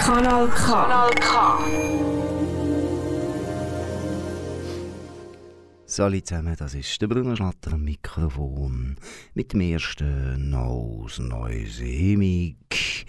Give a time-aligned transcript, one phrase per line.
[0.00, 0.66] Kanal K.
[0.66, 1.58] Kanal K.
[5.86, 8.96] Salut zusammen, das ist der Bruno Schlatter am Mikrofon
[9.34, 13.06] mit dem ersten Nose Neusemik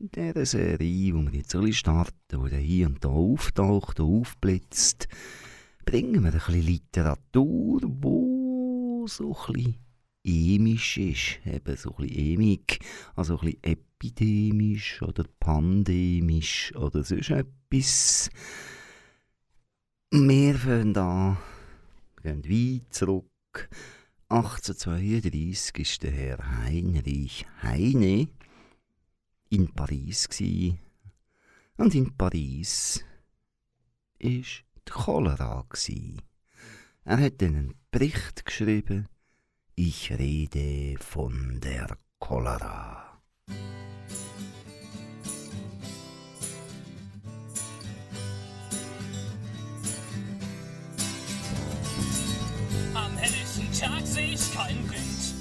[0.00, 5.06] dieser Serie, die wir jetzt alle starten, die hier und da auftaucht und aufblitzt,
[5.84, 9.83] bringen wir ein bisschen Literatur, wo so ein bisschen
[10.24, 12.78] emisch ist, eben so ein bisschen emig,
[13.14, 18.30] also ein bisschen epidemisch oder pandemisch oder sonst etwas.
[20.10, 21.36] Wir fangen an,
[22.22, 23.68] gehen weit zurück.
[24.28, 28.28] 1832 ist der Herr Heinrich Heine
[29.50, 30.78] in Paris gsi.
[31.76, 33.04] Und in Paris
[34.18, 36.16] ist die Cholera gsi.
[37.04, 39.08] Er hat einen Bericht geschrieben.
[39.76, 43.18] Ich rede von der Cholera.
[52.94, 55.34] Am helllichten Tag seh ich keinen Wind.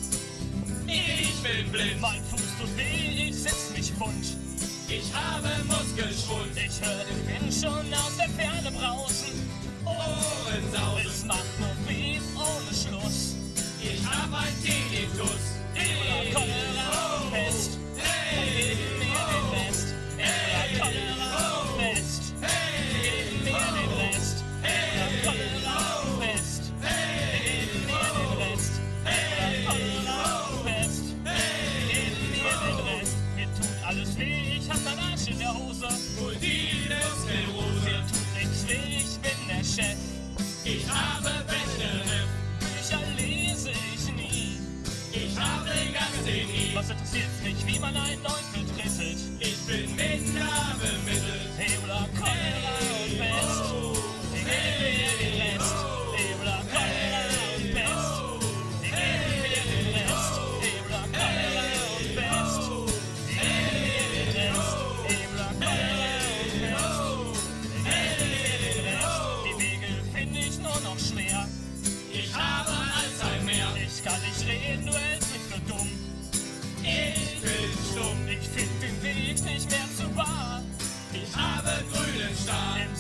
[0.87, 2.01] Ich bin blind.
[2.01, 4.35] Mein Fuß tut weh, ich setz mich wund.
[4.89, 6.57] Ich habe Muskelschwund.
[6.57, 9.47] Ich hör den Wind schon aus der Ferne brausen.
[9.85, 11.07] Ohrensausen.
[11.07, 13.32] Es macht nur weh ohne Schluss.
[13.85, 15.43] Ich hab ein Tinnitus.
[15.75, 17.71] Ebola, Cholera, Pest.
[17.95, 19.87] Geben mir den Rest.
[20.17, 21.31] Ebola, Cholera,
[21.77, 22.23] Pest.
[22.39, 24.37] Geben mir den Rest.
[24.63, 25.77] Ebola, Cholera,
[26.19, 26.63] Pest.
[26.81, 28.73] Geben mir den Rest.
[29.03, 30.21] Ebola, Cholera,
[30.63, 31.05] Pest.
[31.89, 33.17] Geben mir den Rest.
[33.35, 35.89] Mir tut alles weh, ich hab ein Arsch in der Hose.
[36.19, 37.83] Multiple Sklerose.
[37.83, 39.99] Mir tut nichts weh, ich bin der Chef.
[40.65, 41.42] Ich habe
[46.83, 48.52] Was interessiert mich, wie man einen Neuntel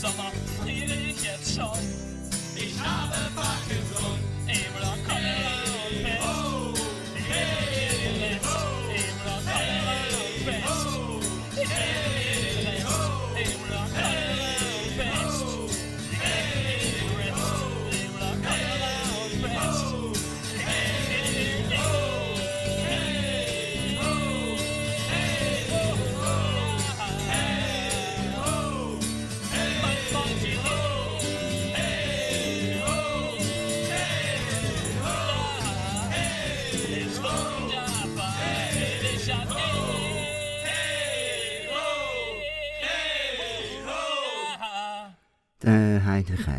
[0.03, 1.79] Sommer friere ich jetzt schon.
[2.57, 3.52] Ich habe Parkinson.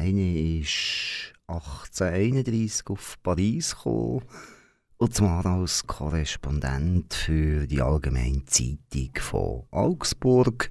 [0.05, 4.21] Heine ist 1831 auf Paris gekommen.
[4.99, 10.71] Und zwar als Korrespondent für die Allgemeine Zeitung von Augsburg.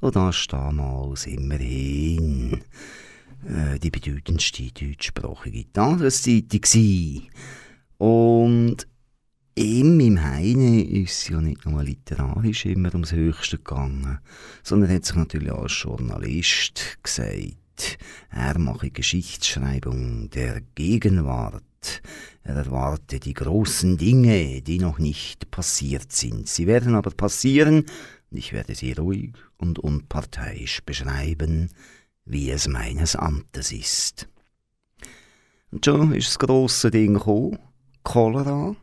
[0.00, 2.60] Und das ist damals immerhin
[3.48, 7.22] äh, die bedeutendste deutschsprachige Tageszeitung.
[7.96, 8.86] Und
[9.54, 14.18] ihm, im Heine, ist es ja nicht nur literarisch immer ums Höchste gegangen,
[14.62, 17.63] sondern er hat sich natürlich als Journalist gesagt,
[18.30, 21.62] er mache Geschichtsschreibung der Gegenwart.
[22.42, 26.48] Er erwarte die großen Dinge, die noch nicht passiert sind.
[26.48, 27.86] Sie werden aber passieren,
[28.30, 31.70] und ich werde sie ruhig und unparteiisch beschreiben,
[32.24, 34.28] wie es meines Amtes ist.
[35.70, 37.58] Und schon ist das grosse Ding gekommen,
[38.02, 38.76] Cholera.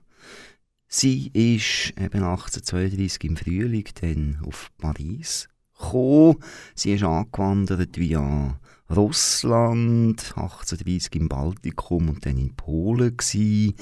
[0.87, 6.37] Sie ist eben 1832 im Frühling dann auf Paris gekommen.
[6.75, 8.59] Sie ist angewandert via
[8.95, 13.75] Russland, 1830 im Baltikum und dann in Polen gsi.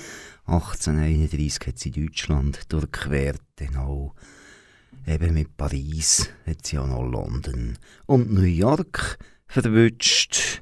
[0.45, 4.13] 1831 hat sie Deutschland durchquert, dann auch
[5.07, 9.17] eben mit Paris hat sie auch noch London und New York
[9.47, 10.61] verwünscht.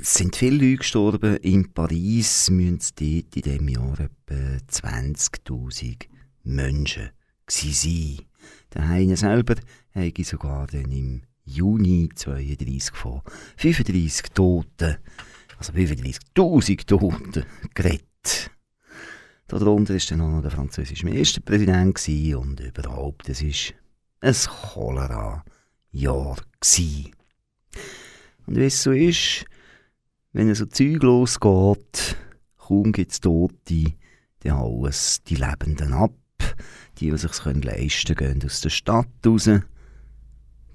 [0.00, 1.36] Es sind viele Leute gestorben.
[1.38, 6.06] In Paris müssen es dort in diesem Jahr etwa 20.000
[6.44, 7.10] Menschen
[7.46, 8.26] gewesen sein.
[8.72, 9.56] Der Heine selber
[9.94, 13.22] habe sogar dann im Juni 32 von
[13.56, 14.96] 35 Toten,
[15.58, 17.44] also 35.000 Toten,
[17.74, 18.50] geredet.
[19.48, 23.74] Darunter war dann auch noch der französische Ministerpräsident und überhaupt, es war
[24.22, 26.36] ein Cholera-Jahr.
[28.46, 29.44] Und wie es so ist,
[30.32, 32.16] wenn so Zeug losgeht,
[32.56, 33.94] kaum gibt es Tote,
[34.40, 36.14] dann hauen es die Lebenden ab.
[36.98, 39.48] Die, die sich leisten können, gehen aus der Stadt raus.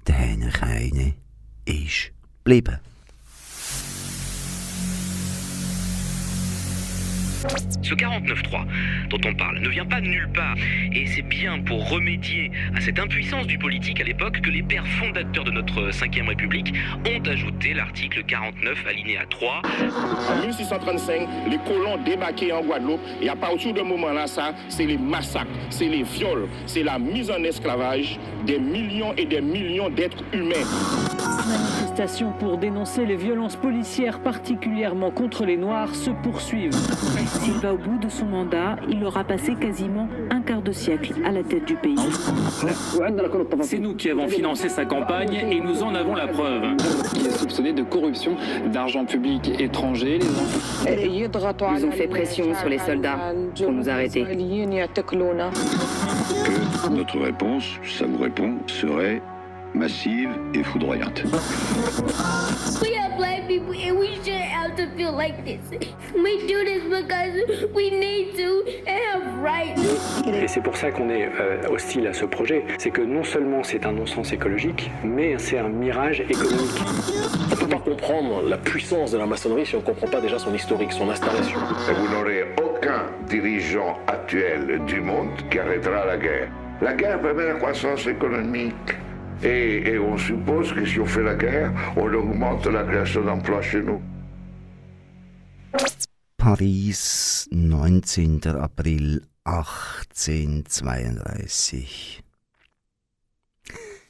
[0.08, 1.12] Dann keine
[1.66, 2.12] ist
[2.42, 2.78] geblieben.
[7.38, 8.64] Ce 49.3
[9.10, 10.56] dont on parle ne vient pas de nulle part,
[10.92, 14.86] et c'est bien pour remédier à cette impuissance du politique à l'époque que les pères
[14.86, 16.74] fondateurs de notre 5ème République
[17.06, 19.62] ont ajouté l'article 49 alinéa 3.
[20.30, 24.86] En 1635, les colons débarquaient en Guadeloupe, et à partir de ce moment-là, ça, c'est
[24.86, 29.90] les massacres, c'est les viols, c'est la mise en esclavage des millions et des millions
[29.90, 30.66] d'êtres humains.
[31.48, 36.76] Manifestations pour dénoncer les violences policières, particulièrement contre les Noirs, se poursuivent.
[37.28, 41.14] S'il va au bout de son mandat, il aura passé quasiment un quart de siècle
[41.24, 41.96] à la tête du pays.
[43.62, 46.62] C'est nous qui avons financé sa campagne et nous en avons la preuve.
[47.16, 48.36] Il est soupçonné de corruption
[48.72, 50.18] d'argent public étranger.
[50.86, 53.18] Ils ont fait pression sur les soldats
[53.56, 54.24] pour nous arrêter.
[54.24, 54.34] Que
[56.90, 59.20] notre réponse, ça vous répond, serait
[59.74, 61.24] massive et foudroyante.
[62.82, 65.60] We are black people and we shouldn't have to feel like this.
[66.14, 69.80] We do this because we need to and have rights.
[70.26, 72.64] Et c'est pour ça qu'on est euh, hostile à ce projet.
[72.78, 76.82] C'est que non seulement c'est un non-sens écologique, mais c'est un mirage économique.
[77.50, 80.20] On ne peut pas comprendre la puissance de la maçonnerie si on ne comprend pas
[80.20, 81.58] déjà son historique, son installation.
[81.90, 86.48] Et vous n'aurez aucun dirigeant actuel du monde qui arrêtera la guerre.
[86.80, 88.94] La guerre permet la croissance économique.
[89.42, 93.62] Et, et, on suppose que si on fait la guerre, on augmente la création d'emplois
[93.62, 94.02] chez nous.
[96.36, 98.40] Paris, 19.
[98.60, 102.20] April 1832.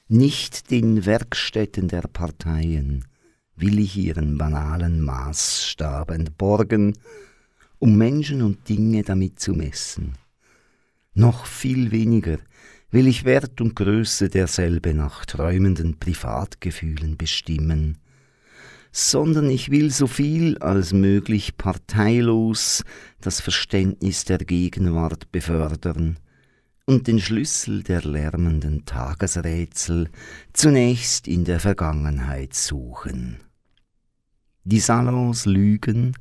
[0.08, 3.04] Nicht den Werkstätten der Parteien
[3.56, 6.96] will ich ihren banalen Maßstab entborgen,
[7.78, 10.14] um Menschen und Dinge damit zu messen.
[11.12, 12.38] Noch viel weniger
[12.90, 17.98] will ich Wert und Größe derselbe nach träumenden Privatgefühlen bestimmen,
[18.92, 22.84] sondern ich will so viel als möglich parteilos
[23.20, 26.18] das Verständnis der Gegenwart befördern
[26.86, 30.08] und den Schlüssel der lärmenden Tagesrätsel
[30.54, 33.40] zunächst in der Vergangenheit suchen.
[34.64, 36.14] Die Salons lügen,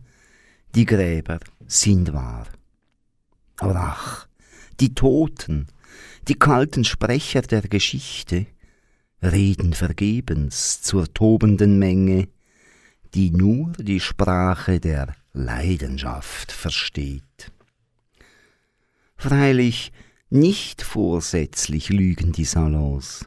[0.76, 2.48] die Gräber sind wahr.
[3.58, 4.28] Aber ach,
[4.82, 5.68] die Toten,
[6.28, 8.48] die kalten Sprecher der Geschichte
[9.22, 12.28] reden vergebens zur tobenden Menge,
[13.14, 17.52] die nur die Sprache der Leidenschaft versteht.
[19.16, 19.92] Freilich
[20.30, 23.26] nicht vorsätzlich lügen die Salons.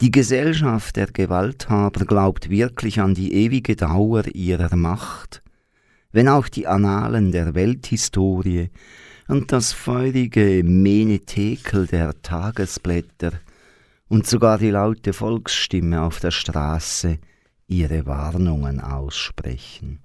[0.00, 5.42] Die Gesellschaft der Gewalthaber glaubt wirklich an die ewige Dauer ihrer Macht,
[6.10, 8.70] wenn auch die Annalen der Welthistorie
[9.30, 13.32] und das feurige Menetekel der Tagesblätter
[14.08, 17.18] und sogar die laute Volksstimme auf der Straße
[17.68, 20.00] ihre Warnungen aussprechen.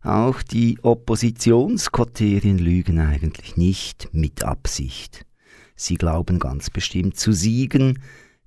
[0.00, 5.26] Auch die Oppositionsquoterien lügen eigentlich nicht mit Absicht.
[5.74, 7.98] Sie glauben ganz bestimmt zu siegen,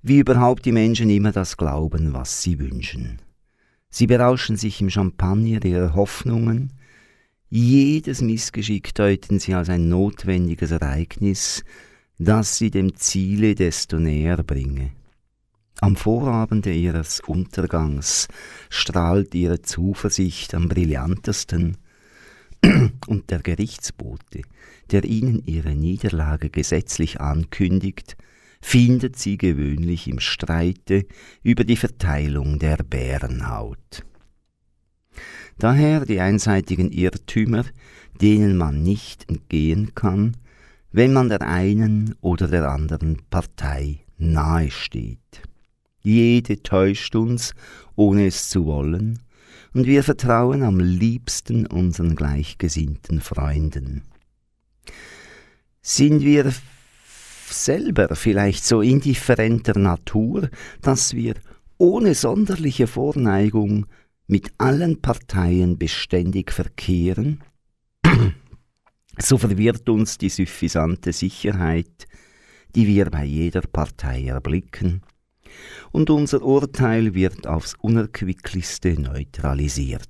[0.02, 3.22] wie überhaupt die Menschen immer das glauben, was sie wünschen.
[3.90, 6.72] Sie berauschen sich im Champagner ihrer Hoffnungen,
[7.50, 11.64] jedes Missgeschick deuten sie als ein notwendiges Ereignis,
[12.18, 14.92] das sie dem Ziele desto näher bringe.
[15.80, 18.28] Am Vorabende ihres Untergangs
[18.68, 21.76] strahlt ihre Zuversicht am brillantesten,
[23.06, 24.42] und der Gerichtsbote,
[24.90, 28.16] der ihnen ihre Niederlage gesetzlich ankündigt,
[28.60, 31.06] findet sie gewöhnlich im Streite
[31.42, 34.04] über die Verteilung der Bärenhaut.
[35.60, 37.66] Daher die einseitigen Irrtümer,
[38.18, 40.38] denen man nicht entgehen kann,
[40.90, 45.42] wenn man der einen oder der anderen Partei nahesteht.
[46.00, 47.52] Jede täuscht uns,
[47.94, 49.18] ohne es zu wollen,
[49.74, 54.02] und wir vertrauen am liebsten unseren gleichgesinnten Freunden.
[55.82, 56.54] Sind wir
[57.50, 60.48] selber vielleicht so indifferenter Natur,
[60.80, 61.34] dass wir
[61.76, 63.84] ohne sonderliche Vorneigung
[64.30, 67.40] mit allen Parteien beständig verkehren,
[69.18, 72.06] so verwirrt uns die suffisante Sicherheit,
[72.76, 75.02] die wir bei jeder Partei erblicken,
[75.90, 80.08] und unser Urteil wird aufs unerquicklichste neutralisiert.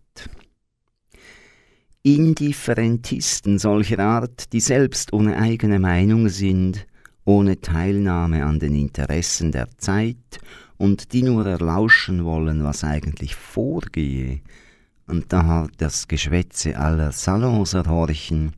[2.02, 6.86] Indifferentisten solcher Art, die selbst ohne eigene Meinung sind,
[7.24, 10.40] ohne Teilnahme an den Interessen der Zeit
[10.80, 14.40] und die nur erlauschen wollen, was eigentlich vorgehe,
[15.06, 18.52] und da das Geschwätze aller Salons erhorchen,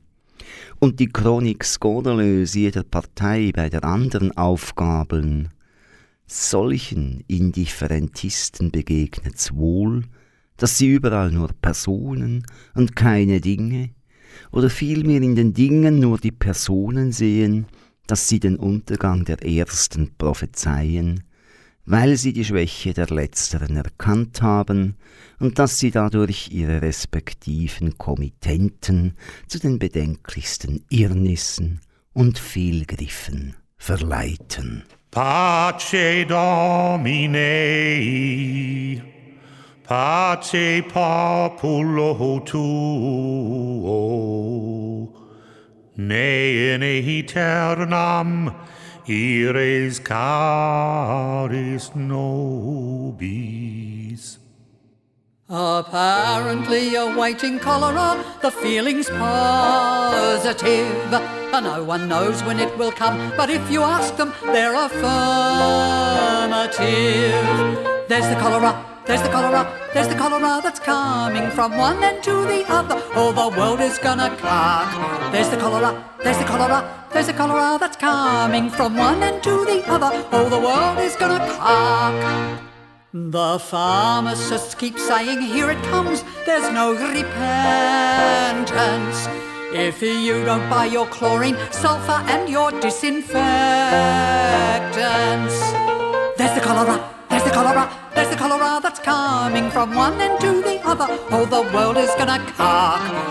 [0.78, 5.48] und die Chronik skandalös jeder Partei bei der anderen aufgabeln,
[6.24, 10.04] solchen Indifferentisten begegnet's wohl,
[10.58, 13.90] dass sie überall nur Personen und keine Dinge,
[14.52, 17.66] oder vielmehr in den Dingen nur die Personen sehen,
[18.06, 21.24] dass sie den Untergang der Ersten prophezeien,
[21.84, 24.96] weil sie die Schwäche der Letzteren erkannt haben
[25.40, 29.16] und dass sie dadurch ihre respektiven Kommittenten
[29.48, 31.80] zu den bedenklichsten Irrnissen
[32.12, 34.84] und Fehlgriffen verleiten.
[35.10, 37.42] Pace Domine,
[39.82, 42.62] pace populo tuo,
[45.96, 48.54] ne in aeternam
[49.08, 53.38] ires caris nobis.
[55.48, 61.12] Apparently awaiting cholera, the feeling's positive.
[61.52, 65.02] And no one knows when it will come, but if you ask them, they're affirmative.
[68.08, 72.46] There's the cholera, there's the cholera, there's the cholera that's coming from one end to
[72.46, 73.02] the other.
[73.14, 74.88] Oh, the world is gonna cark.
[75.32, 79.64] There's the cholera, there's the cholera, there's the cholera that's coming from one end to
[79.64, 80.10] the other.
[80.32, 82.60] Oh, the world is gonna cark.
[83.12, 87.28] The pharmacists keep saying, Here it comes, there's no repentance.
[89.74, 93.32] If you don't buy your chlorine, sulfur, and your disinfectants,
[96.38, 100.62] there's the cholera, there's the cholera, there's the cholera that's coming from one end to
[100.62, 101.06] the other.
[101.30, 103.21] Oh, the world is gonna cark.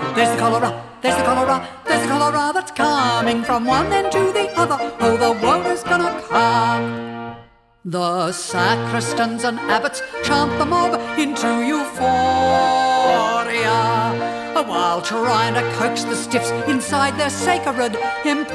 [3.51, 4.77] From one end to the other.
[5.01, 7.37] Oh, the world is gonna cark.
[7.83, 12.09] The sacristans and abbots chant the mob into euphoria
[14.55, 18.49] A while trying to coax the stiffs inside their sacred emporia.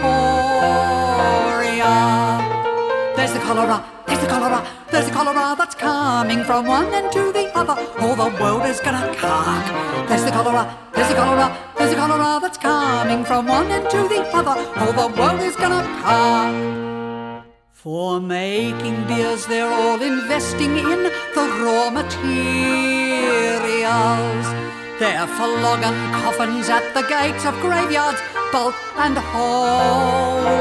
[3.17, 7.33] There's the cholera, there's the cholera, there's the cholera that's coming from one end to
[7.33, 7.77] the other.
[7.99, 9.67] Oh, the world is gonna cark.
[10.09, 10.63] There's the cholera,
[10.95, 14.55] there's the cholera, there's a cholera that's coming from one end to the other.
[14.77, 17.45] Oh, the world is gonna cark.
[17.73, 22.27] For making beers, they're all investing in the raw materials.
[24.99, 30.57] They're flogging coffins at the gates of graveyards, bulk and wholesale.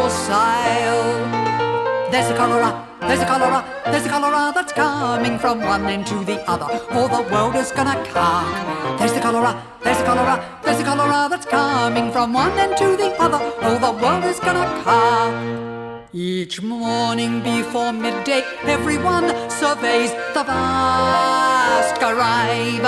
[2.12, 6.24] There's the cholera, there's the cholera, there's the cholera that's coming from one end to
[6.24, 6.68] the other.
[6.92, 9.00] Oh, the world is gonna cark.
[9.00, 12.96] There's the cholera, there's the cholera, there's the cholera that's coming from one end to
[12.96, 13.40] the other.
[13.62, 15.34] Oh, the world is gonna cark.
[16.14, 22.88] Each morning before midday, everyone surveys the vast grave.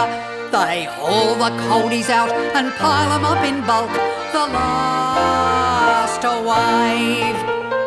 [0.51, 3.91] They haul the coldies out and pile them up in bulk.
[4.31, 7.35] The last wave.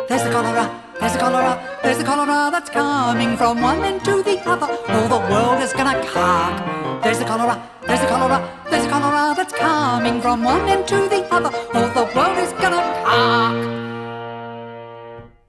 [0.07, 0.69] There's the cholera,
[1.01, 4.67] there's the cholera, there's the cholera that's coming from one end to the other.
[4.87, 6.61] Oh, the world is gonna cark.
[7.01, 8.39] There's the cholera, there's the cholera,
[8.69, 11.49] there's the cholera that's coming from one end to the other.
[11.73, 13.57] Oh, the world is gonna cark.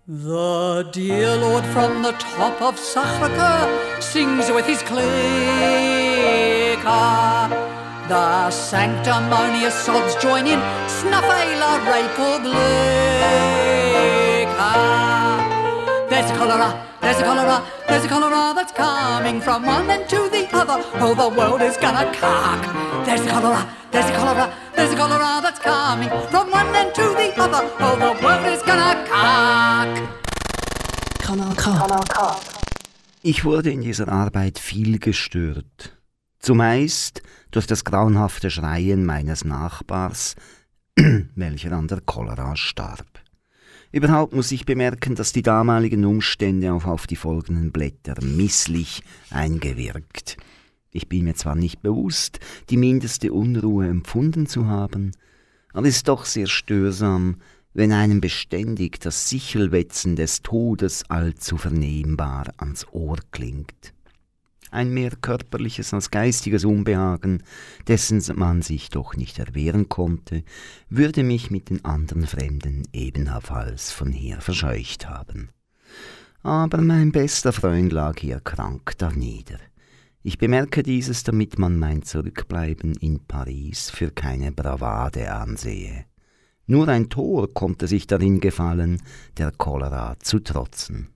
[0.09, 3.69] The dear Lord from the top of Sachraka
[4.03, 5.11] sings with his clicker.
[8.09, 14.02] The sanctimonious sods join in Snuffala Republica.
[16.23, 20.29] There's a cholera, there's a cholera, there's a cholera that's coming from one end to
[20.31, 20.79] the other.
[21.03, 22.63] Oh, the world is gonna cark.
[23.05, 27.03] There's a cholera, there's a cholera, there's a cholera that's coming from one end to
[27.03, 27.69] the other.
[27.81, 29.99] Oh, the world is gonna cark.
[31.19, 31.63] Kanal K.
[31.73, 32.37] Kanal K.
[33.23, 35.99] Ich wurde in dieser Arbeit viel gestört.
[36.39, 40.37] Zumeist durch das grauenhafte Schreien meines Nachbars,
[41.35, 43.12] welcher an der Cholera starb.
[43.93, 50.39] Überhaupt muss ich bemerken, dass die damaligen Umstände auch auf die folgenden Blätter misslich eingewirkt.
[50.93, 55.13] Ich bin mir zwar nicht bewusst, die mindeste Unruhe empfunden zu haben,
[55.75, 57.37] aber es ist doch sehr störsam,
[57.75, 63.93] wenn einem beständig das Sichelwetzen des Todes allzu vernehmbar ans Ohr klingt.
[64.73, 67.43] Ein mehr körperliches als geistiges Unbehagen,
[67.89, 70.45] dessen man sich doch nicht erwehren konnte,
[70.89, 75.51] würde mich mit den anderen Fremden ebenfalls von hier verscheucht haben.
[76.43, 79.59] Aber mein bester Freund lag hier krank darnieder.
[80.23, 86.07] Ich bemerke dieses, damit man mein Zurückbleiben in Paris für keine Bravade ansehe.
[86.67, 89.03] Nur ein Tor konnte sich darin gefallen,
[89.37, 91.12] der Cholera zu trotzen.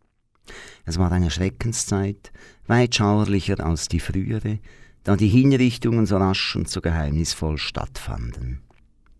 [0.84, 2.32] Es war eine Schreckenszeit,
[2.66, 4.58] weit schauerlicher als die frühere,
[5.04, 8.62] da die Hinrichtungen so rasch und so geheimnisvoll stattfanden.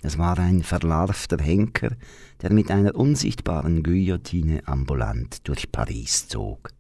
[0.03, 1.91] Es war ein verlarvter Henker,
[2.43, 6.71] der mit einer unsichtbaren Guillotine ambulant durch Paris zog.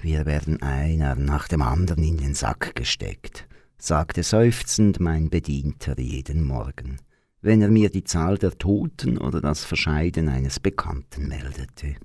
[0.00, 3.48] Wir werden einer nach dem anderen in den Sack gesteckt,
[3.78, 6.98] sagte seufzend mein Bedienter jeden Morgen,
[7.40, 11.96] wenn er mir die Zahl der Toten oder das Verscheiden eines Bekannten meldete.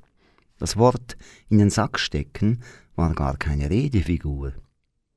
[0.59, 1.17] Das Wort
[1.49, 2.61] in den Sack stecken
[2.95, 4.53] war gar keine Redefigur.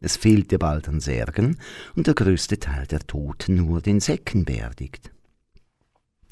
[0.01, 1.59] Es fehlte bald an Särgen
[1.95, 5.13] und der größte Teil der Toten wurde in Säcken beerdigt.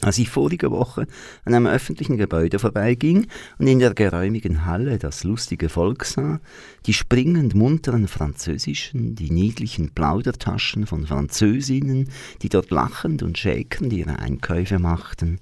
[0.03, 1.07] Als ich vorige Woche
[1.45, 3.27] an einem öffentlichen Gebäude vorbeiging
[3.59, 6.41] und in der geräumigen Halle das lustige Volk sah,
[6.87, 12.09] die springend munteren Französischen, die niedlichen Plaudertaschen von Französinnen,
[12.41, 15.39] die dort lachend und schäkernd ihre Einkäufe machten,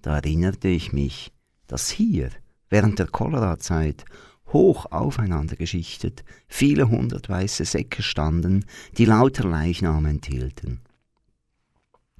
[0.00, 1.32] da erinnerte ich mich,
[1.66, 2.30] dass hier
[2.70, 4.04] während der Cholerazeit
[4.52, 8.64] hoch aufeinander geschichtet viele hundert weiße Säcke standen,
[8.96, 10.80] die lauter Leichname enthielten.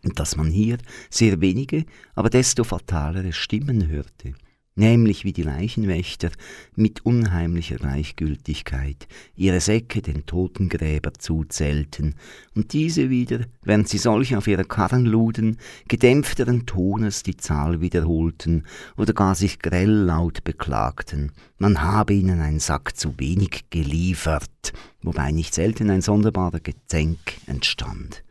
[0.05, 0.79] Und dass man hier
[1.11, 4.35] sehr wenige, aber desto fatalere Stimmen hörte,
[4.79, 6.31] nämlich wie die Leichenwächter
[6.77, 12.15] mit unheimlicher Gleichgültigkeit ihre Säcke den Totengräber zuzählten
[12.55, 15.59] und diese wieder, während sie solche auf ihre Karren luden,
[15.89, 18.65] gedämpfteren Tones die Zahl wiederholten
[18.97, 25.33] oder gar sich grell laut beklagten, man habe ihnen einen Sack zu wenig geliefert, wobei
[25.33, 28.23] nicht selten ein sonderbarer Gezänk entstand.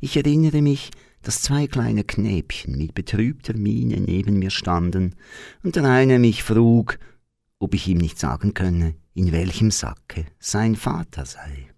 [0.00, 0.90] Ich erinnere mich,
[1.22, 5.14] dass zwei kleine Knäbchen mit betrübter Miene neben mir standen
[5.62, 6.98] und der eine mich frug,
[7.58, 11.68] ob ich ihm nicht sagen könne, in welchem Sacke sein Vater sei.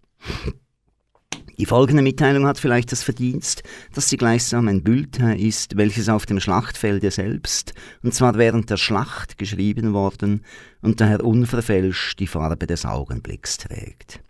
[1.56, 6.26] Die folgende Mitteilung hat vielleicht das Verdienst, dass sie gleichsam ein Bulletin ist, welches auf
[6.26, 10.44] dem Schlachtfelde selbst, und zwar während der Schlacht geschrieben worden
[10.82, 14.23] und daher unverfälscht die Farbe des Augenblicks trägt.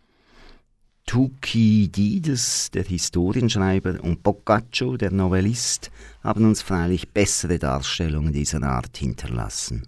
[1.06, 5.90] Thukydides, der Historienschreiber, und Boccaccio, der Novellist,
[6.22, 9.86] haben uns freilich bessere Darstellungen dieser Art hinterlassen.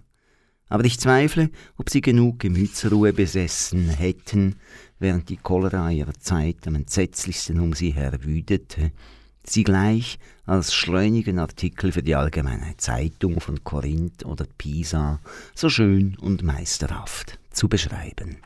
[0.69, 4.55] Aber ich zweifle, ob sie genug Gemütsruhe besessen hätten,
[4.99, 8.91] während die Cholera ihrer Zeit am entsetzlichsten um sie her wütete,
[9.43, 15.19] sie gleich als schleunigen Artikel für die allgemeine Zeitung von Korinth oder Pisa
[15.55, 18.37] so schön und meisterhaft zu beschreiben.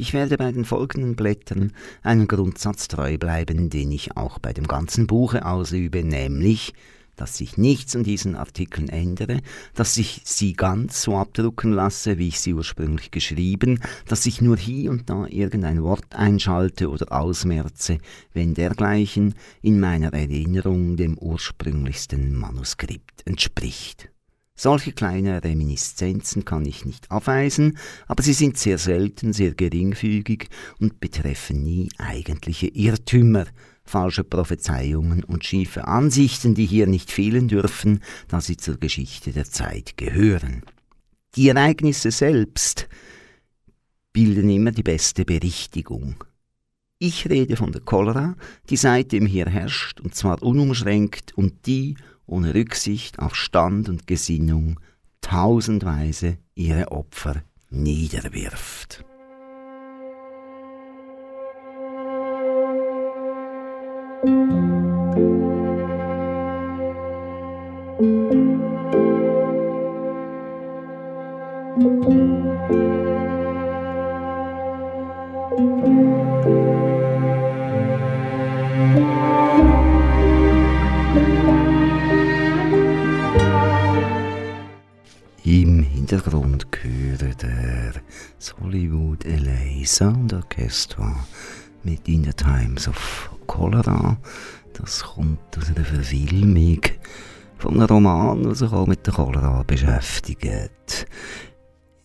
[0.00, 1.72] Ich werde bei den folgenden Blättern
[2.04, 6.72] einen Grundsatz treu bleiben, den ich auch bei dem ganzen Buche ausübe, nämlich,
[7.16, 9.40] dass sich nichts an diesen Artikeln ändere,
[9.74, 14.56] dass ich sie ganz so abdrucken lasse, wie ich sie ursprünglich geschrieben, dass ich nur
[14.56, 17.98] hier und da irgendein Wort einschalte oder ausmerze,
[18.32, 24.10] wenn dergleichen in meiner Erinnerung dem ursprünglichsten Manuskript entspricht.
[24.60, 30.48] Solche kleine Reminiszenzen kann ich nicht abweisen, aber sie sind sehr selten, sehr geringfügig
[30.80, 33.46] und betreffen nie eigentliche Irrtümer,
[33.84, 39.44] falsche Prophezeiungen und schiefe Ansichten, die hier nicht fehlen dürfen, da sie zur Geschichte der
[39.44, 40.62] Zeit gehören.
[41.36, 42.88] Die Ereignisse selbst
[44.12, 46.24] bilden immer die beste Berichtigung.
[46.98, 48.34] Ich rede von der Cholera,
[48.70, 51.94] die seitdem hier herrscht, und zwar unumschränkt, und die
[52.28, 54.78] ohne Rücksicht auf Stand und Gesinnung
[55.20, 59.04] tausendweise ihre Opfer niederwirft.
[86.08, 87.92] Hintergrund höre der
[88.62, 91.14] Hollywood LA Sound Orchestra
[91.82, 94.16] mit In the Times of Cholera.
[94.72, 96.80] Das kommt aus einer Verfilmung
[97.58, 101.06] von einem Roman, der sich auch mit der Cholera beschäftigt.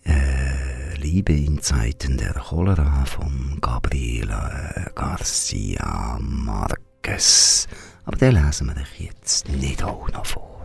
[0.04, 7.70] Äh, Liebe in Zeiten der Cholera von Gabriela Garcia Marquez.
[8.04, 10.62] Aber den lesen wir euch jetzt nicht auch noch vor.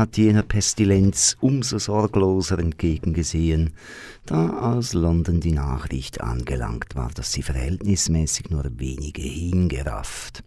[0.00, 3.74] Hat jener Pestilenz umso sorgloser entgegengesehen,
[4.24, 10.42] da aus London die Nachricht angelangt war, dass sie verhältnismäßig nur wenige hingerafft.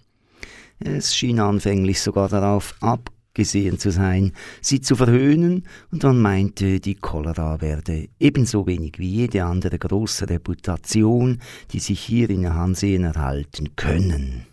[0.80, 6.96] Es schien anfänglich sogar darauf abgesehen zu sein, sie zu verhöhnen, und man meinte, die
[6.96, 11.40] Cholera werde ebenso wenig wie jede andere große Reputation,
[11.72, 14.48] die sich hier in Ansehen erhalten können.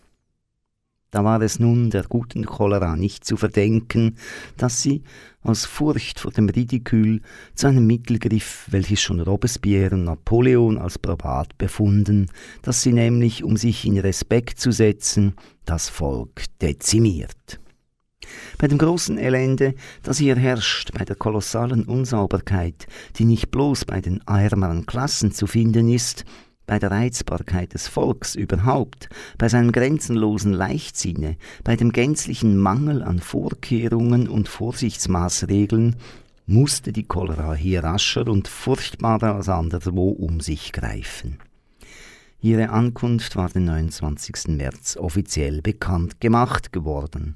[1.11, 4.15] Da war es nun der guten Cholera nicht zu verdenken,
[4.55, 5.03] dass sie,
[5.43, 7.21] aus Furcht vor dem Ridikül,
[7.53, 12.27] zu einem Mittel griff, welches schon Robespierre und Napoleon als probat befunden,
[12.61, 15.33] dass sie nämlich, um sich in Respekt zu setzen,
[15.65, 17.59] das Volk dezimiert.
[18.57, 23.99] Bei dem großen Elende, das hier herrscht, bei der kolossalen Unsauberkeit, die nicht bloß bei
[23.99, 26.23] den ärmeren Klassen zu finden ist,
[26.65, 33.19] bei der Reizbarkeit des Volks überhaupt, bei seinem grenzenlosen Leichtsinne, bei dem gänzlichen Mangel an
[33.19, 35.95] Vorkehrungen und Vorsichtsmaßregeln,
[36.45, 41.39] musste die Cholera hier rascher und furchtbarer als anderswo um sich greifen.
[42.41, 44.47] Ihre Ankunft war den 29.
[44.57, 47.35] März offiziell bekannt gemacht geworden.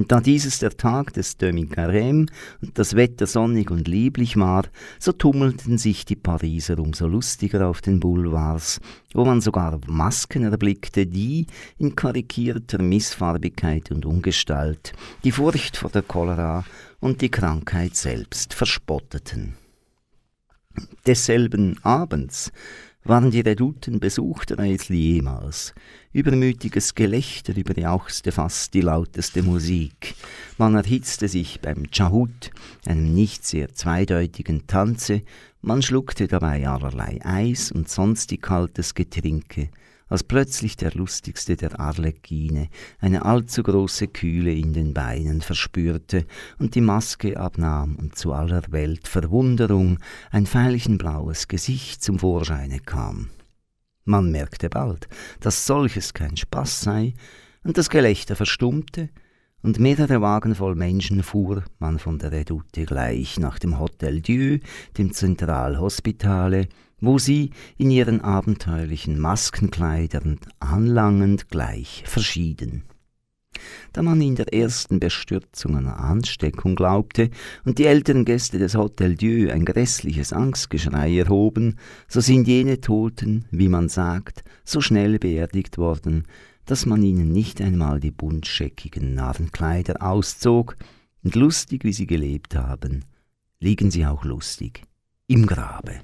[0.00, 2.26] Und da dieses der Tag des Demi-Carême
[2.62, 4.64] und das Wetter sonnig und lieblich war,
[4.98, 8.80] so tummelten sich die Pariser umso lustiger auf den Boulevards,
[9.12, 16.00] wo man sogar Masken erblickte, die in karikierter Missfarbigkeit und Ungestalt die Furcht vor der
[16.00, 16.64] Cholera
[17.00, 19.52] und die Krankheit selbst verspotteten.
[21.04, 22.52] Desselben Abends
[23.04, 25.74] waren die Redouten besuchter als jemals.
[26.12, 30.14] Übermütiges Gelächter überjauchzte fast die lauteste Musik.
[30.58, 32.50] Man erhitzte sich beim Chahut,
[32.84, 35.22] einem nicht sehr zweideutigen Tanze,
[35.62, 39.70] man schluckte dabei allerlei Eis und sonstig kaltes Getränke,
[40.10, 42.68] als plötzlich der lustigste der Arlecchine
[42.98, 46.26] eine allzu große Kühle in den Beinen verspürte
[46.58, 49.98] und die Maske abnahm und zu aller Welt Verwunderung
[50.30, 53.30] ein veilchenblaues Gesicht zum Vorscheine kam.
[54.04, 55.08] Man merkte bald,
[55.40, 57.14] dass solches kein Spaß sei,
[57.62, 59.10] und das Gelächter verstummte,
[59.62, 64.58] und mehrere Wagen voll Menschen fuhr man von der Redoute gleich nach dem Hotel Dieu,
[64.96, 66.68] dem Zentralhospitale,
[67.00, 72.84] wo sie in ihren abenteuerlichen Maskenkleidern anlangend gleich verschieden.
[73.92, 77.30] Da man in der ersten Bestürzung an Ansteckung glaubte
[77.64, 81.76] und die älteren Gäste des Hotel Dieu ein grässliches Angstgeschrei erhoben,
[82.08, 86.24] so sind jene Toten, wie man sagt, so schnell beerdigt worden,
[86.64, 90.76] dass man ihnen nicht einmal die buntscheckigen Narrenkleider auszog,
[91.22, 93.04] und lustig wie sie gelebt haben,
[93.58, 94.84] liegen sie auch lustig
[95.26, 96.00] im Grabe.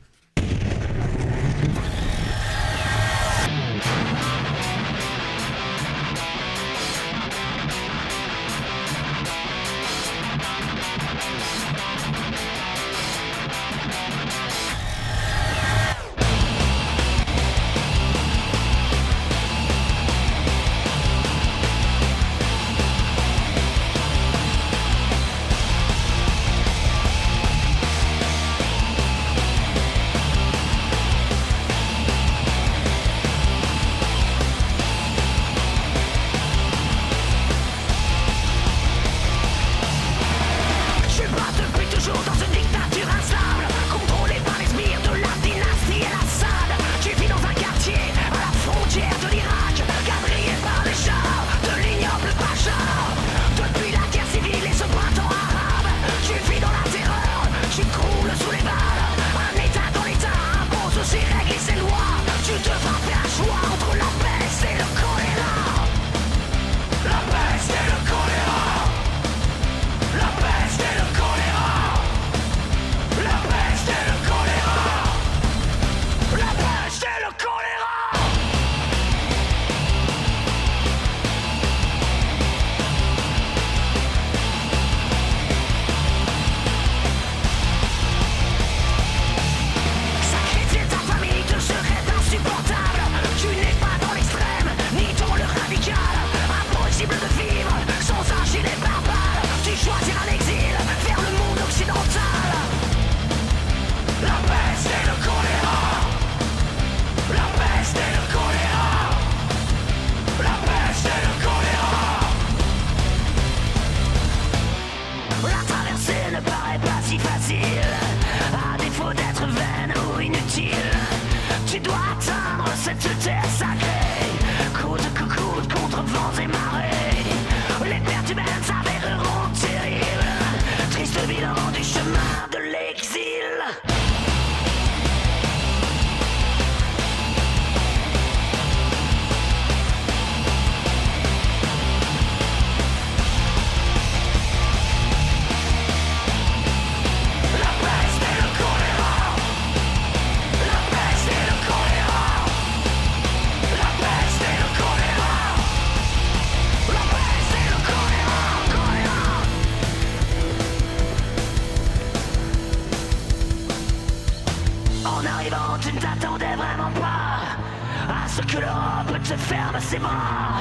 [169.81, 170.61] Ses bras.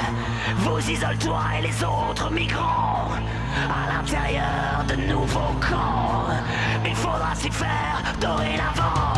[0.58, 3.10] Vous isole-toi et les autres migrants
[3.70, 6.28] à l'intérieur de nouveaux camps.
[6.86, 9.15] Il faudra s'y faire dorénavant.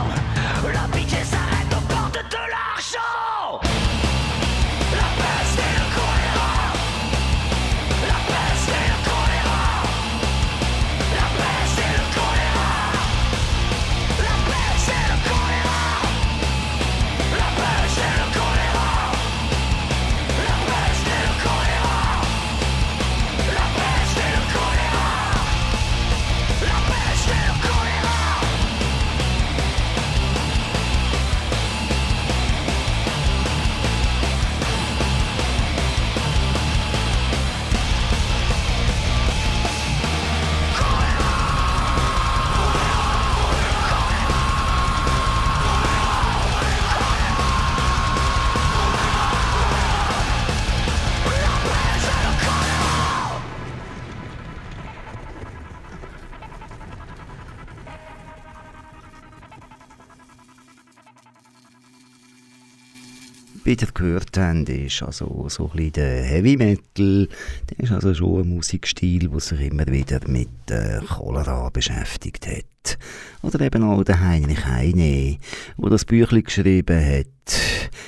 [63.78, 67.30] Wieder gehört haben, ist also so ein bisschen der Heavy Metal.
[67.70, 72.98] Der ist also schon ein Musikstil, der sich immer wieder mit äh, Cholera beschäftigt hat.
[73.44, 75.38] Oder eben auch der Heinrich Heine,
[75.78, 77.28] der das Büchlein geschrieben hat.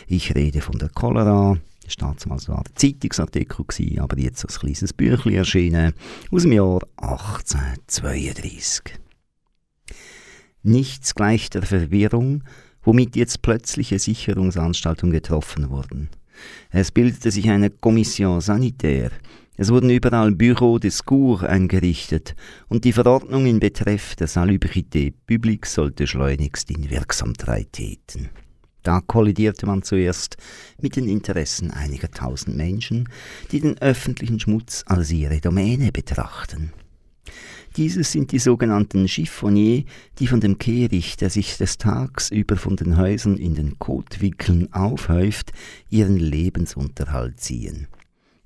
[0.07, 1.57] Ich rede von der Cholera.
[1.83, 5.93] Das war damals ein Zeitungsartikel, aber jetzt als kleines Büchlein erschienen,
[6.31, 8.95] aus dem Jahr 1832.
[10.61, 12.43] Nichts gleich der Verwirrung,
[12.83, 16.09] womit jetzt plötzliche Sicherungsanstaltungen getroffen wurden.
[16.71, 19.11] Es bildete sich eine Kommission sanitaire,
[19.61, 22.33] es wurden überall Büro des Cours eingerichtet
[22.69, 28.29] und die Verordnung in Betreff der Salubrité publique sollte schleunigst in Wirksamkeit treten.
[28.83, 30.37] Da kollidierte man zuerst
[30.79, 33.09] mit den Interessen einiger tausend Menschen,
[33.51, 36.71] die den öffentlichen Schmutz als ihre Domäne betrachten.
[37.77, 39.83] Dieses sind die sogenannten Chiffoniers,
[40.17, 44.73] die von dem Kehricht, der sich des Tags über von den Häusern in den Kotwickeln
[44.73, 45.51] aufhäuft,
[45.89, 47.87] ihren Lebensunterhalt ziehen.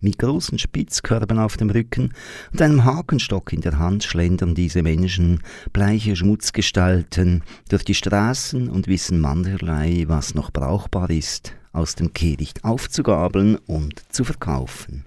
[0.01, 2.13] Mit großen Spitzkörben auf dem Rücken
[2.51, 5.39] und einem Hakenstock in der Hand schlendern diese Menschen,
[5.71, 12.65] bleiche Schmutzgestalten, durch die Straßen und wissen mancherlei, was noch brauchbar ist, aus dem Kehricht
[12.65, 15.05] aufzugabeln und zu verkaufen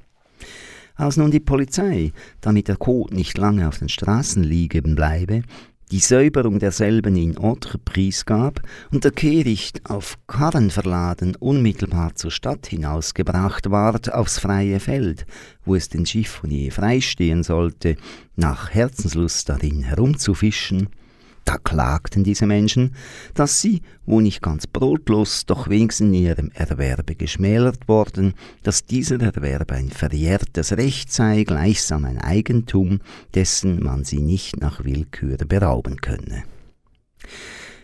[0.96, 5.42] als nun die Polizei, damit der Kot nicht lange auf den Straßen liegen bleibe,
[5.92, 12.66] die Säuberung derselben in Entreprise gab und der Kehricht auf Karren verladen unmittelbar zur Stadt
[12.66, 15.26] hinausgebracht ward aufs freie Feld,
[15.64, 17.96] wo es den Chiffonier freistehen sollte,
[18.35, 20.88] nach Herzenslust darin herumzufischen,
[21.46, 22.94] da klagten diese Menschen,
[23.32, 29.20] dass sie, wo nicht ganz brotlos, doch wenigstens in ihrem Erwerbe geschmälert worden, dass dieser
[29.20, 33.00] Erwerb ein verjährtes Recht sei, gleichsam ein Eigentum,
[33.35, 36.42] dessen man sie nicht nach Willkür berauben könne.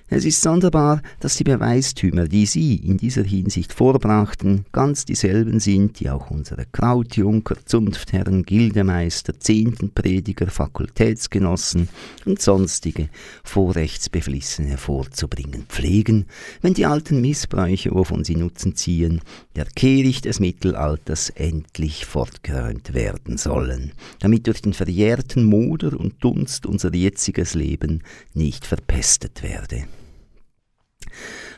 [0.09, 6.01] Es ist sonderbar, dass die Beweistümer, die Sie in dieser Hinsicht vorbrachten, ganz dieselben sind,
[6.01, 11.89] die auch unsere Krautjunker, Zunftherren, Gildemeister, Zehntenprediger, Fakultätsgenossen
[12.27, 13.09] und sonstige
[13.43, 16.27] Vorrechtsbeflissene vorzubringen pflegen,
[16.61, 19.23] wenn die alten Missbräuche, wovon sie Nutzen ziehen,
[19.57, 26.67] der Kehricht des Mittelalters endlich fortgerönt werden sollen, damit durch den verjährten Moder und Dunst
[26.67, 28.03] unser jetziges Leben
[28.35, 29.85] nicht verpestet werde.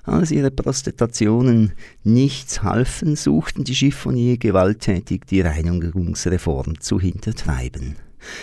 [0.04, 7.96] Als ihre Prostatationen nichts halfen, suchten die Chiffonier gewalttätig die Reinigungsreform zu hintertreiben.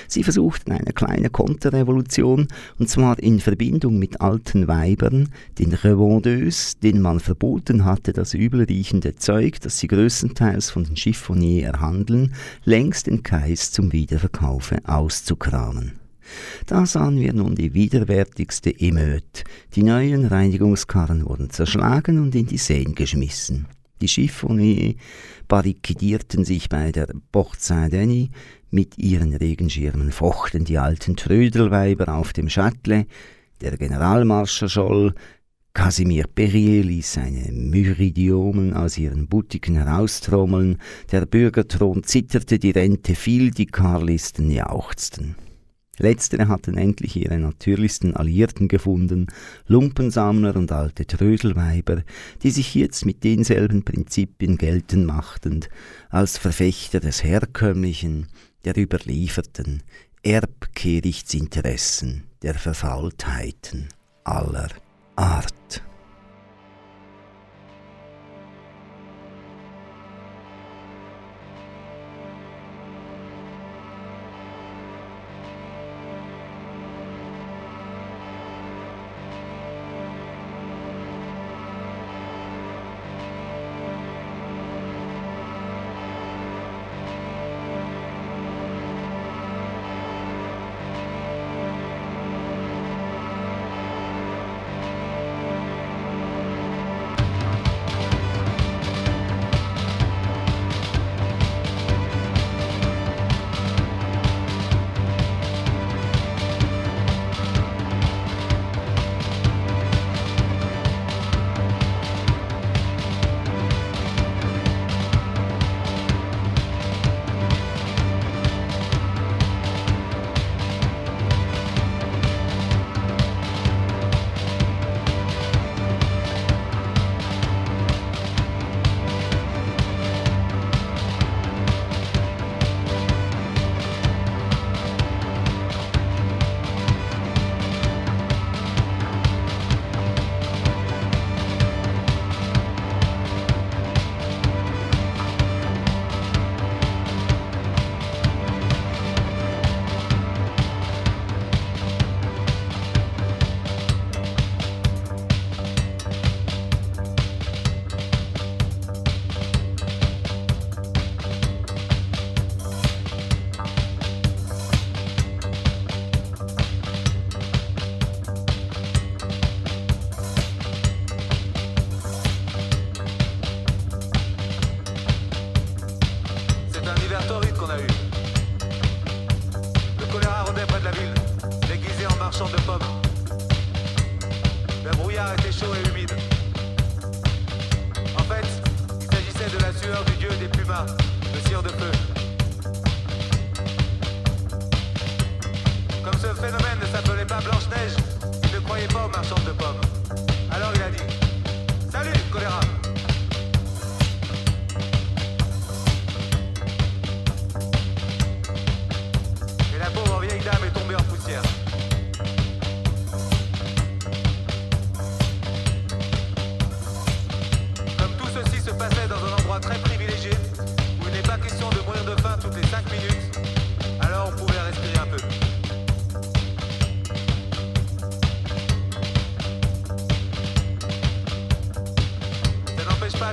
[0.07, 2.47] Sie versuchten eine kleine Konterrevolution,
[2.77, 9.15] und zwar in Verbindung mit alten Weibern, den Revendeuses, denen man verboten hatte, das übelriechende
[9.15, 16.00] Zeug, das sie größtenteils von den Chiffonier erhandeln, längst den Kais zum Wiederverkaufe auszukramen.
[16.65, 19.43] Da sahen wir nun die widerwärtigste Emeute.
[19.75, 23.67] Die neuen Reinigungskarren wurden zerschlagen und in die Seen geschmissen.
[24.01, 24.95] Die Chiffonier
[25.47, 28.29] barrikadierten sich bei der Porte Saint-Denis,
[28.71, 33.05] mit ihren Regenschirmen fochten die alten Trödelweiber auf dem Châtelet,
[33.59, 35.13] der Generalmarschall
[35.73, 40.77] Casimir Perrier ließ seine Myridiomen aus ihren Butiken heraustrommeln,
[41.11, 45.35] der Bürgerthron zitterte, die Rente fiel, die Karlisten jauchzten.
[46.01, 49.27] Letztere hatten endlich ihre natürlichsten Alliierten gefunden,
[49.67, 52.03] Lumpensammler und alte Trödelweiber,
[52.43, 55.61] die sich jetzt mit denselben Prinzipien geltend machten,
[56.09, 58.27] als Verfechter des herkömmlichen,
[58.65, 59.83] der überlieferten
[60.23, 63.87] Erbkehrichtsinteressen, der Verfaultheiten
[64.23, 64.69] aller
[65.15, 65.83] Art.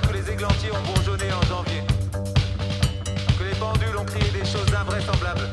[0.00, 1.82] que les églantiers ont bourgeonné en janvier,
[3.38, 5.48] que les pendules ont crié des choses invraisemblables,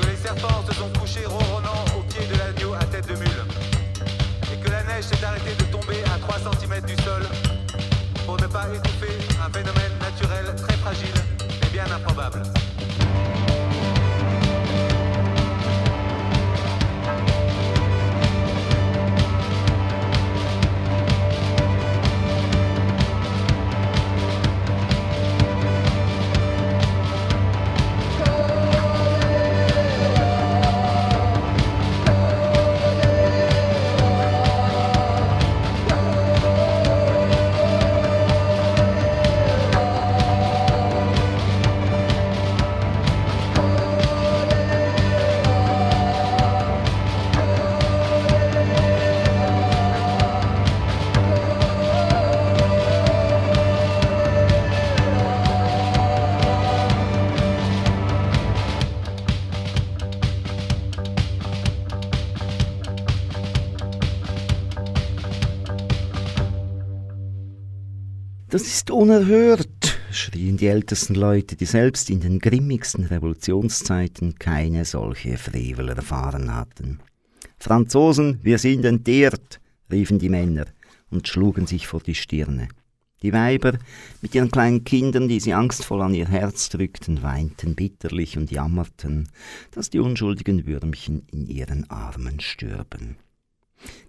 [0.00, 3.44] que les serpents se sont couchés ronronnant au pied de l'agneau à tête de mule,
[4.52, 7.22] et que la neige s'est arrêtée de tomber à 3 cm du sol
[8.26, 11.14] pour ne pas étouffer un phénomène naturel très fragile
[11.66, 12.42] Et bien improbable.
[68.90, 76.54] Unerhört, schrien die ältesten Leute, die selbst in den grimmigsten Revolutionszeiten keine solche Frevel erfahren
[76.54, 77.00] hatten.
[77.58, 79.60] Franzosen, wir sind entehrt,
[79.90, 80.66] riefen die Männer
[81.10, 82.68] und schlugen sich vor die Stirne.
[83.22, 83.78] Die Weiber
[84.22, 89.28] mit ihren kleinen Kindern, die sie angstvoll an ihr Herz drückten, weinten bitterlich und jammerten,
[89.72, 93.16] dass die unschuldigen Würmchen in ihren Armen stürben.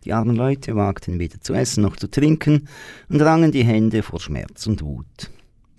[0.03, 2.67] Die armen Leute wagten weder zu essen noch zu trinken
[3.09, 5.29] und rangen die Hände vor Schmerz und Wut.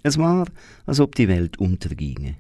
[0.03, 0.47] Es war,
[0.87, 2.37] als ob die Welt unterginge.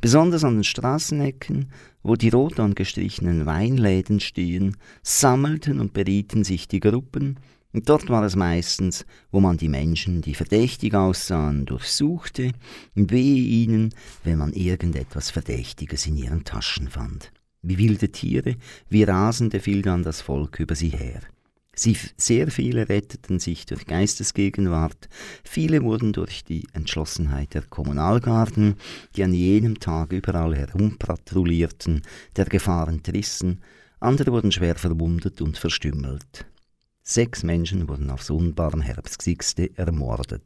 [0.00, 1.72] Besonders an den Straßenecken,
[2.02, 7.38] wo die rot angestrichenen Weinläden stehen, sammelten und berieten sich die Gruppen,
[7.72, 12.52] und dort war es meistens, wo man die Menschen, die verdächtig aussahen, durchsuchte,
[12.94, 17.30] und wehe ihnen, wenn man irgendetwas Verdächtiges in ihren Taschen fand.
[17.62, 18.56] Wie wilde Tiere,
[18.88, 21.20] wie Rasende fiel dann das Volk über sie her.
[21.74, 25.08] Sie, sehr viele retteten sich durch Geistesgegenwart,
[25.44, 28.74] viele wurden durch die Entschlossenheit der Kommunalgarden,
[29.14, 32.02] die an jenem Tag überall herumpatrouillierten,
[32.34, 33.60] der Gefahr entrissen,
[34.00, 36.46] andere wurden schwer verwundet und verstümmelt.
[37.02, 40.42] Sechs Menschen wurden aufs unbarmherzigste ermordet.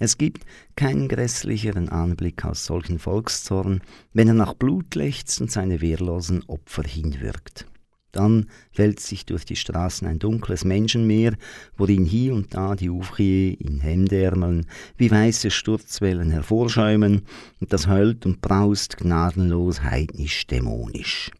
[0.00, 3.80] Es gibt keinen grässlicheren Anblick aus solchen Volkszorn,
[4.12, 7.66] wenn er nach Blut lechzt und seine wehrlosen Opfer hinwirkt.
[8.10, 11.34] Dann wälzt sich durch die Straßen ein dunkles Menschenmeer,
[11.76, 14.66] worin hier und da die Ouvrier in Hemdärmeln
[14.96, 17.22] wie weiße Sturzwellen hervorschäumen,
[17.60, 21.30] und das heult und braust gnadenlos heidnisch dämonisch.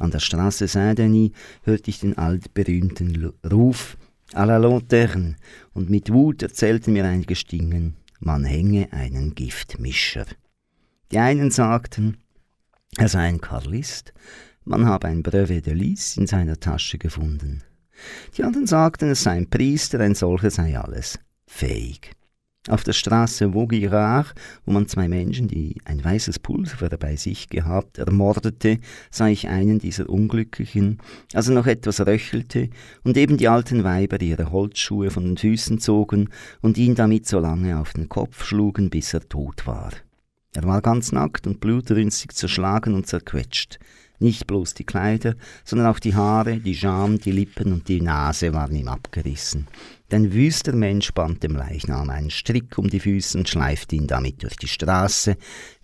[0.00, 1.30] An der Straße Saint-Denis
[1.62, 3.96] hörte ich den altberühmten Ruf
[4.34, 5.36] à la lanterne,
[5.72, 10.26] und mit Wut erzählten mir einige Stingen, man hänge einen Giftmischer.
[11.10, 12.18] Die einen sagten,
[12.96, 14.12] er sei ein Karlist,
[14.64, 17.62] man habe ein Brevet de Lys in seiner Tasche gefunden.
[18.36, 22.12] Die anderen sagten, es sei ein Priester, ein solcher sei alles fähig.
[22.66, 24.34] Auf der Straße Vaugirard,
[24.66, 28.78] wo man zwei Menschen, die ein weißes Pulver bei sich gehabt, ermordete,
[29.10, 30.98] sah ich einen dieser Unglücklichen,
[31.32, 32.68] als er noch etwas röchelte
[33.04, 36.28] und eben die alten Weiber ihre Holzschuhe von den Füßen zogen
[36.60, 39.92] und ihn damit so lange auf den Kopf schlugen, bis er tot war.
[40.52, 43.78] Er war ganz nackt und blutrünstig zerschlagen und zerquetscht.
[44.18, 48.52] Nicht bloß die Kleider, sondern auch die Haare, die Scham, die Lippen und die Nase
[48.52, 49.68] waren ihm abgerissen.
[50.10, 54.42] Ein wüster Mensch band dem Leichnam einen Strick um die Füße und schleifte ihn damit
[54.42, 55.36] durch die Straße,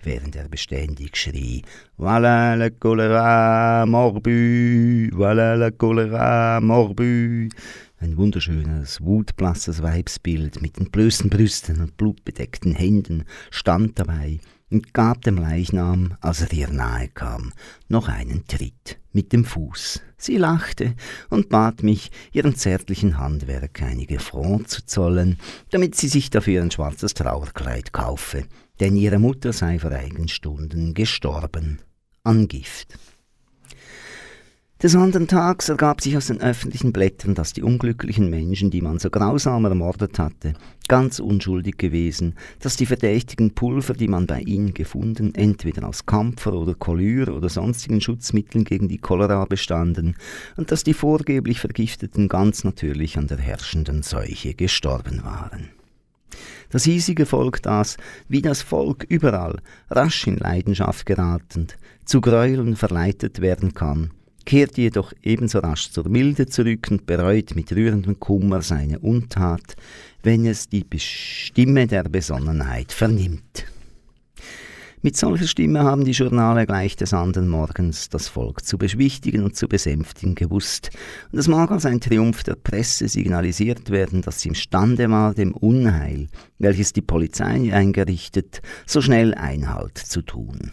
[0.02, 1.60] während er beständig schrie:
[1.98, 7.50] Voilà le choléra morbu, voilà le choléra morbu.
[8.00, 14.40] Ein wunderschönes, wutblasses Weibsbild mit entblößten Brüsten und blutbedeckten Händen stand dabei
[14.74, 17.52] und gab dem Leichnam, als er ihr nahe kam,
[17.88, 20.02] noch einen Tritt mit dem Fuß.
[20.16, 20.96] Sie lachte
[21.30, 25.38] und bat mich, ihrem zärtlichen Handwerk einige Francs zu zollen,
[25.70, 28.46] damit sie sich dafür ein schwarzes Trauerkleid kaufe,
[28.80, 31.78] denn ihre Mutter sei vor einigen Stunden gestorben
[32.24, 32.98] an Gift.
[34.82, 38.98] Des anderen Tags ergab sich aus den öffentlichen Blättern, dass die unglücklichen Menschen, die man
[38.98, 40.54] so grausam ermordet hatte,
[40.88, 46.52] ganz unschuldig gewesen, dass die verdächtigen Pulver, die man bei ihnen gefunden, entweder aus Kampfer
[46.52, 50.16] oder Cholyr oder sonstigen Schutzmitteln gegen die Cholera bestanden
[50.56, 55.70] und dass die vorgeblich Vergifteten ganz natürlich an der herrschenden Seuche gestorben waren.
[56.68, 57.96] Das hiesige Volk, das,
[58.28, 64.10] wie das Volk überall, rasch in Leidenschaft geratend, zu Gräueln verleitet werden kann,
[64.44, 69.76] kehrt jedoch ebenso rasch zur Milde zurück und bereut mit rührendem Kummer seine Untat,
[70.22, 73.66] wenn es die Stimme der Besonnenheit vernimmt.
[75.04, 79.54] Mit solcher Stimme haben die Journale gleich des anderen Morgens das Volk zu beschwichtigen und
[79.54, 80.88] zu besänftigen gewusst,
[81.30, 85.52] und es mag als ein Triumph der Presse signalisiert werden, dass sie imstande war, dem
[85.52, 86.28] Unheil,
[86.58, 90.70] welches die Polizei eingerichtet, so schnell Einhalt zu tun.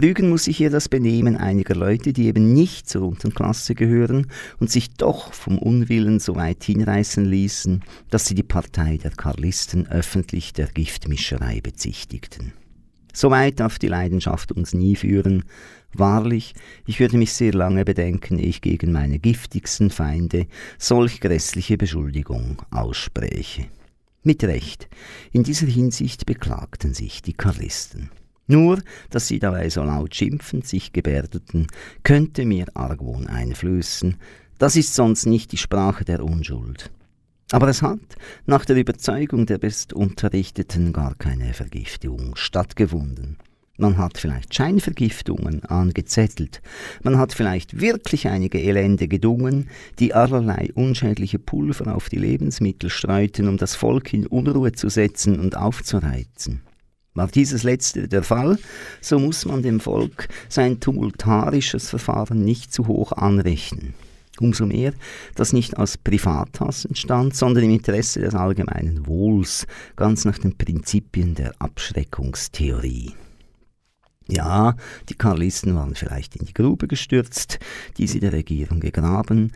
[0.00, 4.28] Rügen muss sich hier das Benehmen einiger Leute, die eben nicht zur unteren Klasse gehören
[4.58, 9.86] und sich doch vom Unwillen so weit hinreißen ließen, dass sie die Partei der Karlisten
[9.86, 12.52] öffentlich der Giftmischerei bezichtigten.
[13.12, 15.44] So weit darf die Leidenschaft uns nie führen.
[15.92, 16.54] Wahrlich,
[16.86, 20.46] ich würde mich sehr lange bedenken, ehe ich gegen meine giftigsten Feinde
[20.78, 23.66] solch grässliche Beschuldigung ausspräche.
[24.22, 24.88] Mit Recht,
[25.32, 28.10] in dieser Hinsicht beklagten sich die Karlisten.
[28.46, 28.80] Nur,
[29.10, 31.68] dass sie dabei so laut schimpfend sich gebärdeten,
[32.02, 34.16] könnte mir Argwohn einflößen,
[34.58, 36.90] das ist sonst nicht die Sprache der Unschuld.
[37.50, 37.98] Aber es hat,
[38.46, 43.36] nach der Überzeugung der Bestunterrichteten, gar keine Vergiftung stattgefunden.
[43.76, 46.62] Man hat vielleicht Scheinvergiftungen angezettelt,
[47.02, 49.68] man hat vielleicht wirklich einige Elende gedungen,
[49.98, 55.40] die allerlei unschädliche Pulver auf die Lebensmittel streuten, um das Volk in Unruhe zu setzen
[55.40, 56.62] und aufzureizen.
[57.14, 58.58] War dieses letzte der Fall,
[59.02, 63.94] so muss man dem Volk sein tumultarisches Verfahren nicht zu hoch anrechnen.
[64.40, 64.94] Umso mehr,
[65.34, 71.34] dass nicht aus Privathass entstand, sondern im Interesse des allgemeinen Wohls, ganz nach den Prinzipien
[71.34, 73.12] der Abschreckungstheorie.
[74.28, 74.76] Ja,
[75.10, 77.58] die Karlisten waren vielleicht in die Grube gestürzt,
[77.98, 79.52] die sie der Regierung gegraben,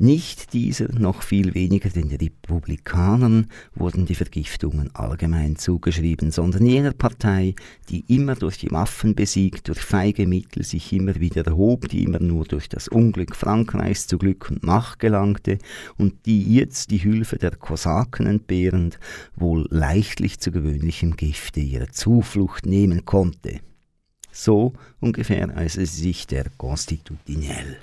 [0.00, 7.54] nicht dieser, noch viel weniger den Republikanern wurden die Vergiftungen allgemein zugeschrieben, sondern jener Partei,
[7.90, 12.18] die immer durch die Waffen besiegt, durch feige Mittel sich immer wieder erhob, die immer
[12.18, 15.58] nur durch das Unglück Frankreichs zu Glück und Macht gelangte
[15.98, 18.98] und die jetzt die Hilfe der Kosaken entbehrend
[19.36, 23.60] wohl leichtlich zu gewöhnlichem Gifte ihre Zuflucht nehmen konnte.
[24.32, 27.76] So ungefähr als es sich der Constitutionnel.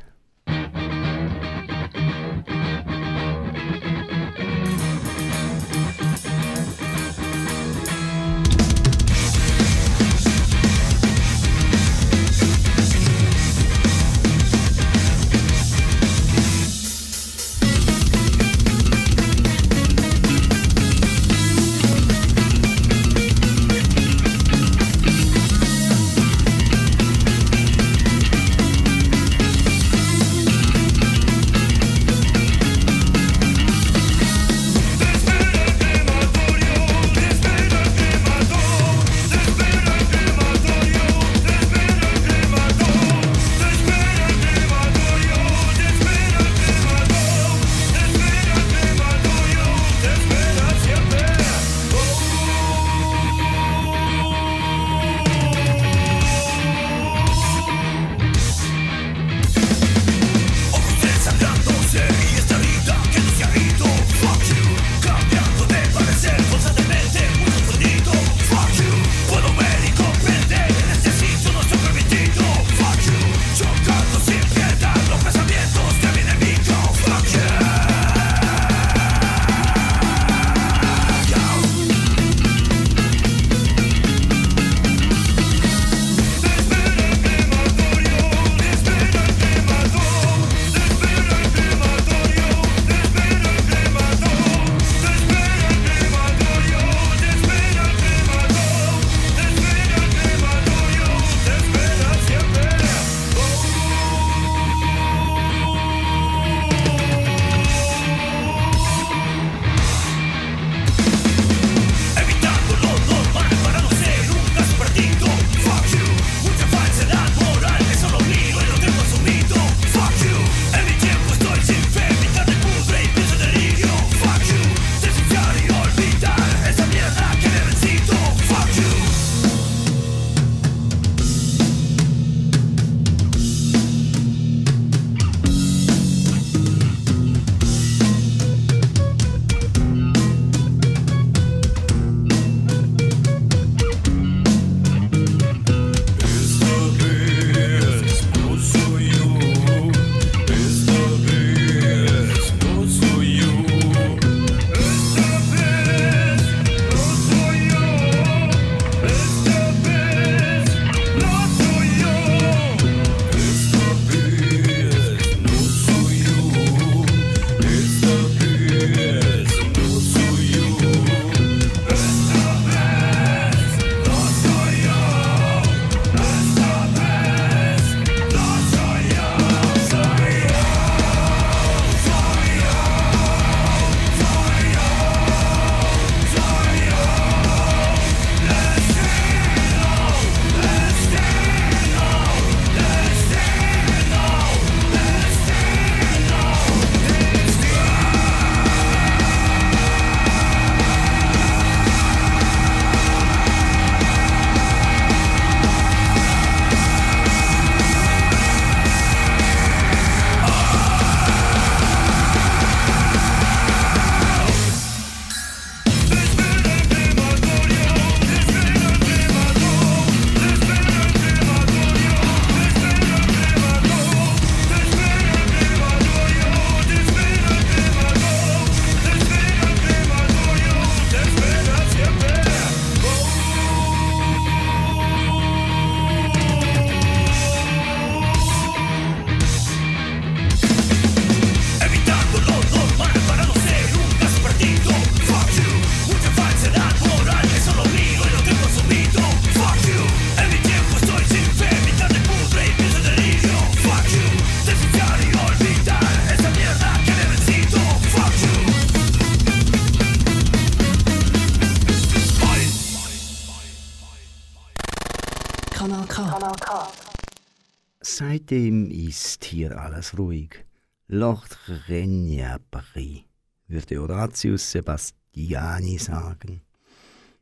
[269.68, 270.66] Hier alles ruhig.
[271.08, 271.58] Lord
[271.88, 273.24] regna Paris,
[273.68, 276.62] würde Horatius Sebastiani sagen.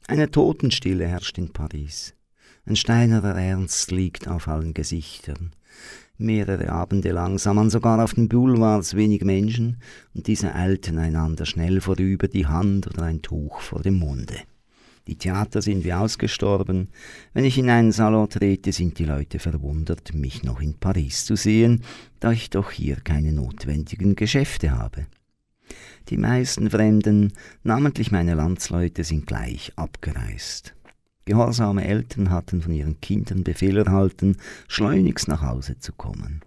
[0.07, 2.13] Eine Totenstille herrscht in Paris.
[2.65, 5.51] Ein steinerer Ernst liegt auf allen Gesichtern.
[6.17, 9.78] Mehrere Abende lang sah man sogar auf den Boulevards wenig Menschen,
[10.13, 14.38] und diese eilten einander schnell vorüber, die Hand oder ein Tuch vor dem Munde.
[15.08, 16.89] Die Theater sind wie ausgestorben.
[17.34, 21.36] Wenn ich in einen Salon trete, sind die Leute verwundert, mich noch in Paris zu
[21.36, 21.84] sehen,
[22.20, 25.06] da ich doch hier keine notwendigen Geschäfte habe.
[26.10, 27.34] Die meisten Fremden,
[27.64, 30.76] namentlich meine Landsleute, sind gleich abgereist.
[31.26, 34.38] Gehorsame Eltern hatten von ihren Kindern Befehl erhalten,
[34.68, 36.41] schleunigst nach Hause zu kommen.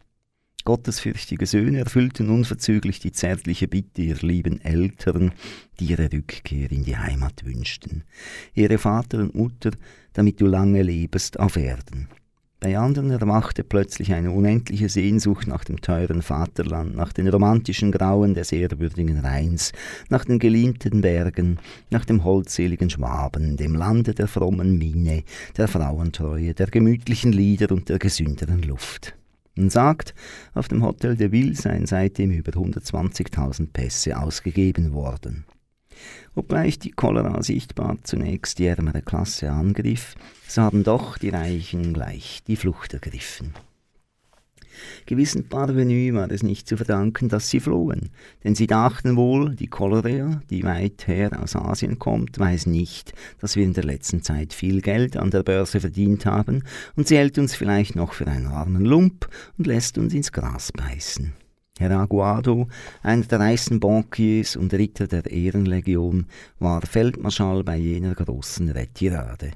[0.64, 5.32] Gottesfürchtige Söhne erfüllten unverzüglich die zärtliche Bitte ihrer lieben Eltern,
[5.80, 8.04] die ihre Rückkehr in die Heimat wünschten.
[8.54, 9.70] Ihre Vater und Mutter,
[10.12, 12.08] damit du lange lebest auf Erden.
[12.60, 18.34] Bei anderen erwachte plötzlich eine unendliche Sehnsucht nach dem teuren Vaterland, nach den romantischen Grauen
[18.34, 19.70] des ehrwürdigen Rheins,
[20.08, 25.22] nach den geliebten Bergen, nach dem holdseligen Schwaben, dem Lande der frommen Mine,
[25.56, 29.17] der Frauentreue, der gemütlichen Lieder und der gesünderen Luft.
[29.58, 30.14] Man sagt,
[30.54, 35.46] auf dem Hotel de Ville seien seitdem über 120.000 Pässe ausgegeben worden.
[36.36, 40.14] Obgleich die Cholera sichtbar zunächst die ärmere Klasse angriff,
[40.46, 43.52] so haben doch die Reichen gleich die Flucht ergriffen.
[45.06, 48.10] Gewissen Parvenus war es nicht zu verdanken, dass sie flohen,
[48.44, 53.56] denn sie dachten wohl, die Cholera, die weit her aus Asien kommt, weiß nicht, dass
[53.56, 56.62] wir in der letzten Zeit viel Geld an der Börse verdient haben,
[56.96, 60.72] und sie hält uns vielleicht noch für einen armen Lump und lässt uns ins Gras
[60.72, 61.32] beißen.
[61.78, 62.66] Herr Aguado,
[63.02, 66.26] einer der reichsten Bankiers und Ritter der Ehrenlegion,
[66.58, 69.52] war Feldmarschall bei jener großen Retirade.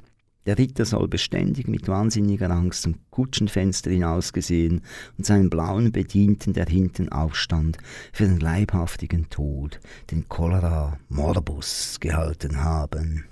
[0.47, 4.80] Der Ritter soll beständig mit wahnsinniger Angst zum Kutschenfenster hinausgesehen
[5.16, 7.78] und seinen blauen Bedienten, der hinten aufstand,
[8.12, 9.78] für den leibhaftigen Tod,
[10.11, 13.24] den Cholera Morbus, gehalten haben.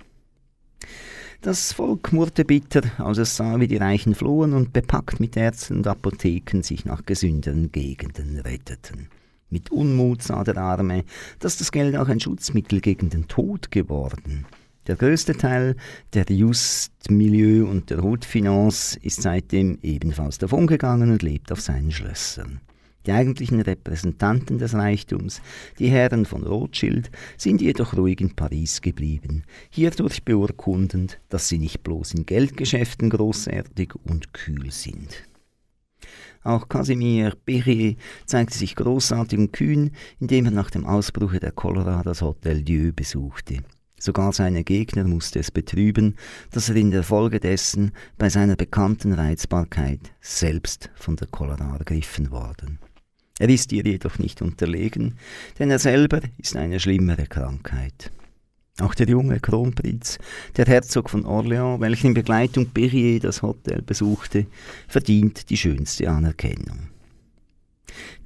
[1.40, 5.78] Das Volk murrte bitter, als es sah, wie die Reichen flohen und bepackt mit Ärzten
[5.78, 9.08] und Apotheken sich nach gesünderen Gegenden retteten.
[9.48, 11.04] Mit Unmut sah der Arme,
[11.40, 14.46] dass das Geld auch ein Schutzmittel gegen den Tod geworden.
[14.90, 15.76] Der größte Teil
[16.14, 22.60] der Justmilieu und der Haute Finance ist seitdem ebenfalls davongegangen und lebt auf seinen Schlössern.
[23.06, 25.42] Die eigentlichen Repräsentanten des Reichtums,
[25.78, 31.84] die Herren von Rothschild, sind jedoch ruhig in Paris geblieben, hierdurch beurkundend, dass sie nicht
[31.84, 35.22] bloß in Geldgeschäften großartig und kühl sind.
[36.42, 37.94] Auch Casimir Perrier
[38.26, 42.90] zeigte sich großartig und kühn, indem er nach dem Ausbruche der Cholera das Hotel Dieu
[42.92, 43.62] besuchte.
[44.02, 46.16] Sogar seine Gegner musste es betrüben,
[46.52, 52.30] dass er in der Folge dessen bei seiner bekannten Reizbarkeit selbst von der Cholera ergriffen
[52.30, 52.78] worden.
[53.38, 55.18] Er ist ihr jedoch nicht unterlegen,
[55.58, 58.10] denn er selber ist eine schlimmere Krankheit.
[58.80, 60.18] Auch der junge Kronprinz,
[60.56, 64.46] der Herzog von Orléans, welcher in Begleitung Perrier das Hotel besuchte,
[64.88, 66.88] verdient die schönste Anerkennung.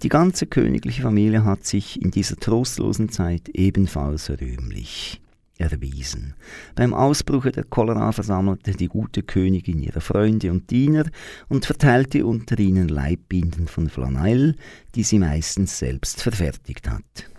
[0.05, 5.20] Die ganze königliche Familie hat sich in dieser trostlosen Zeit ebenfalls rühmlich
[5.59, 6.35] erwiesen.
[6.75, 11.05] Beim Ausbruche der Cholera versammelte die gute Königin ihre Freunde und Diener
[11.49, 14.57] und verteilte unter ihnen Leibbinden von Flanell,
[14.95, 17.31] die sie meistens selbst verfertigt hat.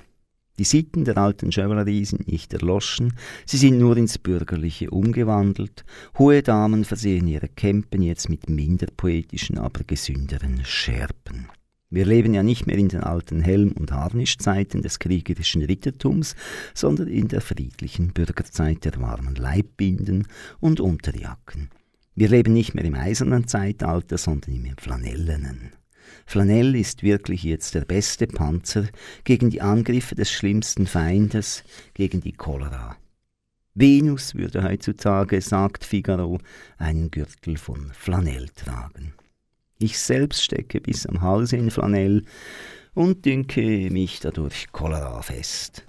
[0.57, 3.13] Die Sitten der alten Chevalerie sind nicht erloschen,
[3.45, 5.83] sie sind nur ins Bürgerliche umgewandelt.
[6.17, 11.49] Hohe Damen versehen ihre Kämpen jetzt mit minder poetischen, aber gesünderen Scherpen.
[11.89, 16.35] Wir leben ja nicht mehr in den alten Helm- und Harnischzeiten des kriegerischen Rittertums,
[16.73, 20.27] sondern in der friedlichen Bürgerzeit der warmen Leibbinden
[20.59, 21.69] und Unterjacken.
[22.15, 25.73] Wir leben nicht mehr im eisernen Zeitalter, sondern im flanellenen.
[26.25, 28.87] Flanell ist wirklich jetzt der beste Panzer
[29.23, 31.63] gegen die Angriffe des schlimmsten Feindes,
[31.93, 32.95] gegen die Cholera.
[33.73, 36.39] Venus würde heutzutage, sagt Figaro,
[36.77, 39.13] einen Gürtel von Flanell tragen.
[39.85, 42.23] Ich selbst stecke bis am Halse in Flanell
[42.95, 45.85] und dünke mich dadurch Cholera fest.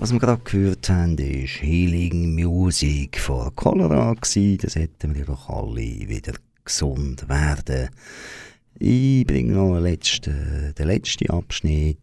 [0.00, 4.14] Was wir gerade gehört haben, ist Healing Music von Cholera.
[4.14, 4.36] Das
[4.76, 6.34] hätten wir doch alle wieder
[6.64, 7.88] gesund werden.
[8.78, 11.98] Ich bringe noch den letzten, den letzten Abschnitt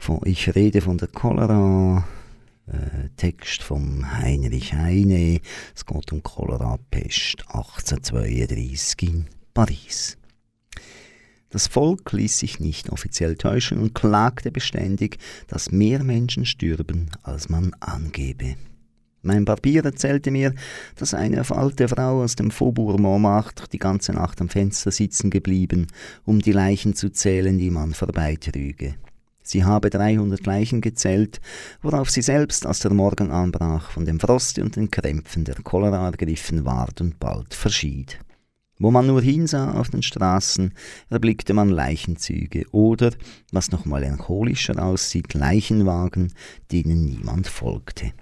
[0.00, 2.04] von Ich rede von der Cholera.
[2.66, 5.40] Äh, Text von Heinrich Heine.
[5.72, 10.16] Es geht um Cholera-Pest 1832 in Paris.
[11.54, 17.48] Das Volk ließ sich nicht offiziell täuschen und klagte beständig, dass mehr Menschen stürben, als
[17.48, 18.56] man angebe.
[19.22, 20.52] Mein Barbier erzählte mir,
[20.96, 25.86] dass eine alte Frau aus dem Faubourg Montmartre die ganze Nacht am Fenster sitzen geblieben,
[26.24, 28.96] um die Leichen zu zählen, die man vorbeitrüge.
[29.44, 31.40] Sie habe 300 Leichen gezählt,
[31.82, 36.04] worauf sie selbst, als der Morgen anbrach, von dem Froste und den Krämpfen der Cholera
[36.06, 38.18] ergriffen ward und bald verschied.
[38.78, 40.72] Wo man nur hinsah auf den Straßen,
[41.08, 43.12] erblickte man Leichenzüge oder,
[43.52, 46.32] was noch melancholischer aussieht, Leichenwagen,
[46.72, 48.12] denen niemand folgte.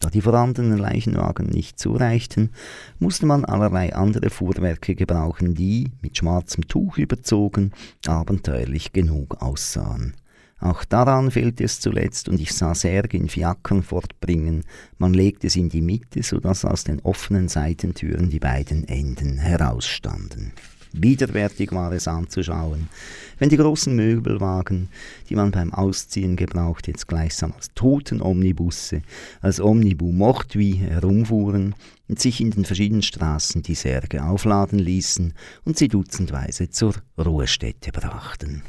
[0.00, 2.50] Da die vorhandenen Leichenwagen nicht zureichten,
[2.98, 7.72] musste man allerlei andere Fuhrwerke gebrauchen, die, mit schwarzem Tuch überzogen,
[8.06, 10.14] abenteuerlich genug aussahen.
[10.60, 14.64] Auch daran fehlte es zuletzt, und ich sah Särge in Fiakern fortbringen.
[14.98, 19.38] Man legte sie in die Mitte, so dass aus den offenen Seitentüren die beiden Enden
[19.38, 20.52] herausstanden.
[20.92, 22.88] Widerwärtig war es anzuschauen,
[23.38, 24.88] wenn die großen Möbelwagen,
[25.28, 29.02] die man beim Ausziehen gebraucht, jetzt gleichsam als Totenomnibusse,
[29.40, 31.74] als Omnibu Mortui herumfuhren
[32.08, 35.34] und sich in den verschiedenen Straßen die Särge aufladen ließen
[35.64, 38.62] und sie dutzendweise zur Ruhestätte brachten.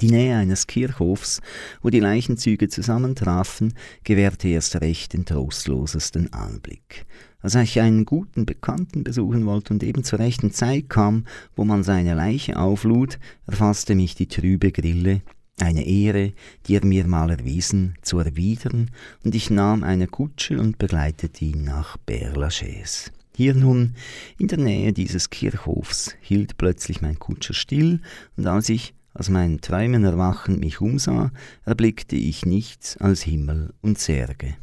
[0.00, 1.40] Die Nähe eines Kirchhofs,
[1.80, 7.06] wo die Leichenzüge zusammentrafen, gewährte erst recht den trostlosesten Anblick.
[7.40, 11.84] Als ich einen guten Bekannten besuchen wollte und eben zur rechten Zeit kam, wo man
[11.84, 15.20] seine Leiche auflud, erfasste mich die trübe Grille,
[15.60, 16.32] eine Ehre,
[16.66, 18.90] die er mir mal erwiesen, zu erwidern,
[19.24, 23.10] und ich nahm eine Kutsche und begleitete ihn nach Père-Lachaise.
[23.36, 23.94] Hier nun,
[24.38, 28.00] in der Nähe dieses Kirchhofs, hielt plötzlich mein Kutscher still,
[28.36, 31.30] und als ich als mein Träumen erwachend mich umsah,
[31.64, 34.56] erblickte ich nichts als Himmel und Särge.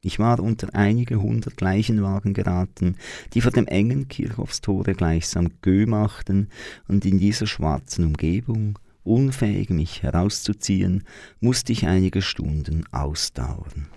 [0.00, 2.96] Ich war unter einige hundert Leichenwagen geraten,
[3.34, 6.48] die vor dem engen Kirchhofstore gleichsam Gö machten,
[6.86, 11.02] und in dieser schwarzen Umgebung, unfähig mich herauszuziehen,
[11.40, 13.88] musste ich einige Stunden ausdauern.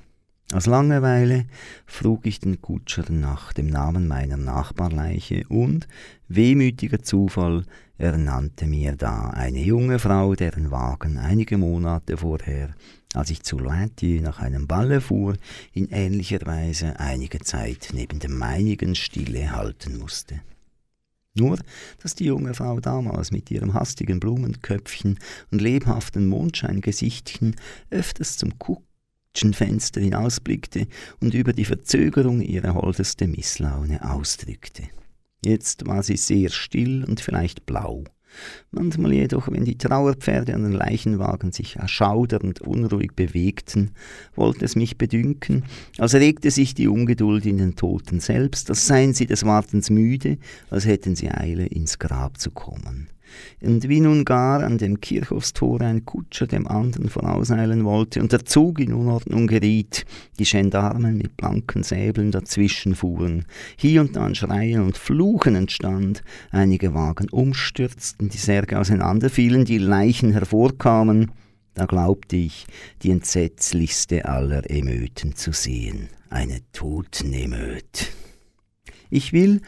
[0.54, 1.46] Aus Langeweile
[1.86, 5.88] frug ich den Kutscher nach dem Namen meiner Nachbarleiche und,
[6.28, 7.64] wehmütiger Zufall,
[7.98, 12.76] er nannte mir da eine junge Frau, deren Wagen einige Monate vorher,
[13.14, 15.38] als ich zu Lointier nach einem Balle fuhr,
[15.72, 20.42] in ähnlicher Weise einige Zeit neben dem meinigen Stille halten musste.
[21.34, 21.60] Nur,
[22.04, 25.18] dass die junge Frau damals mit ihrem hastigen Blumenköpfchen
[25.50, 27.56] und lebhaften Mondscheingesichtchen
[27.90, 28.84] öfters zum Kuck
[29.54, 30.88] Fenster hinausblickte
[31.20, 34.84] und über die Verzögerung ihre holdeste Misslaune ausdrückte.
[35.44, 38.04] Jetzt war sie sehr still und vielleicht blau.
[38.72, 43.92] Manchmal jedoch, wenn die Trauerpferde an den Leichenwagen sich erschaudernd unruhig bewegten,
[44.36, 45.66] wollte es mich bedünken,
[45.98, 50.38] als regte sich die Ungeduld in den Toten selbst, als seien sie des Wartens müde,
[50.70, 53.10] als hätten sie Eile, ins Grab zu kommen
[53.62, 58.46] und wie nun gar an dem Kirchhofstore ein Kutscher dem anderen vorauseilen wollte und der
[58.46, 60.06] Zug in Unordnung geriet,
[60.40, 66.24] die Gendarmen mit blanken Säbeln dazwischen fuhren, hier und da ein Schreien und Fluchen entstand,
[66.52, 71.32] einige Wagen umstürzten, die Särge auseinanderfielen, die Leichen hervorkamen,
[71.74, 72.66] Da glaubte ich,
[73.02, 78.12] die entsetzlichste aller Emöten zu sehen, eine Totnemöt.
[79.10, 79.62] Ich will,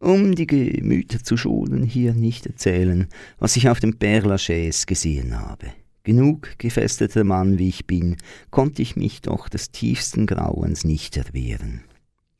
[0.00, 3.06] um die Gemüter zu schonen, hier nicht erzählen,
[3.38, 5.66] was ich auf dem Père Lachaise gesehen habe.
[6.02, 8.16] Genug gefesteter Mann wie ich bin,
[8.50, 11.82] konnte ich mich doch des tiefsten Grauens nicht erwehren.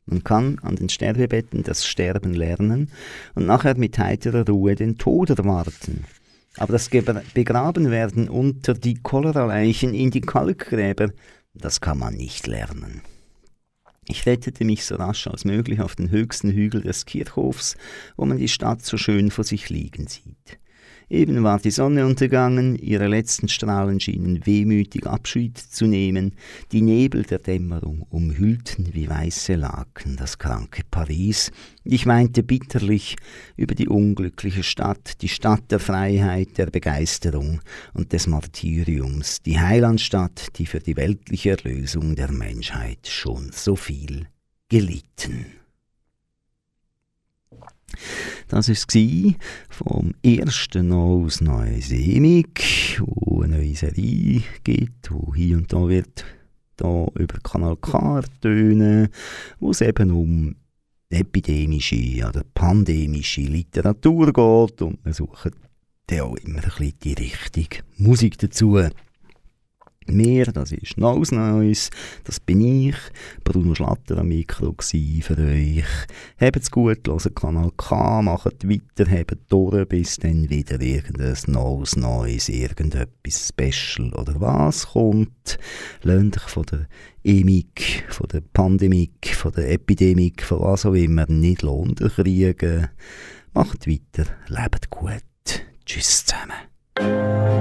[0.07, 2.89] Man kann an den Sterbebetten das Sterben lernen
[3.35, 6.05] und nachher mit heiterer Ruhe den Tod erwarten.
[6.57, 11.11] Aber das Begrabenwerden unter die Choleraleichen in die Kalkgräber,
[11.53, 13.01] das kann man nicht lernen.
[14.07, 17.77] Ich rettete mich so rasch als möglich auf den höchsten Hügel des Kirchhofs,
[18.17, 20.59] wo man die Stadt so schön vor sich liegen sieht.
[21.11, 26.37] Eben war die Sonne untergangen, ihre letzten Strahlen schienen wehmütig Abschied zu nehmen,
[26.71, 31.51] die Nebel der Dämmerung umhüllten wie weiße Laken das kranke Paris.
[31.83, 33.17] Ich weinte bitterlich
[33.57, 37.59] über die unglückliche Stadt, die Stadt der Freiheit, der Begeisterung
[37.93, 44.27] und des Martyriums, die Heilandstadt, die für die weltliche Erlösung der Menschheit schon so viel
[44.69, 45.60] gelitten.
[48.47, 49.33] Das war
[49.69, 56.25] vom ersten aus Neuseemig, wo eine neue Serie gibt, wo hier und da wird
[56.77, 59.09] da über Kanal K tönen,
[59.59, 60.55] wo es eben um
[61.09, 65.51] epidemische oder pandemische Literatur geht und wir suchen
[66.07, 68.79] dann auch immer ein bisschen die richtige Musik dazu.
[70.07, 71.91] Wir, das ist Nose Neues,
[72.23, 72.95] das bin ich,
[73.43, 75.85] Bruno Schlatter am Mikro für euch.
[76.39, 82.49] Habt's gut, hört Kanal K, macht weiter, habt durch, bis dann wieder irgendein Nose Neues,
[82.49, 85.59] irgendetwas Special oder was kommt.
[86.01, 86.87] Lernt euch von der
[87.23, 92.87] Emik, von der Pandemie, von der Epidemie, von was auch immer nicht lohnt kriegen.
[93.53, 95.21] Macht weiter, lebt gut.
[95.85, 97.60] Tschüss zusammen.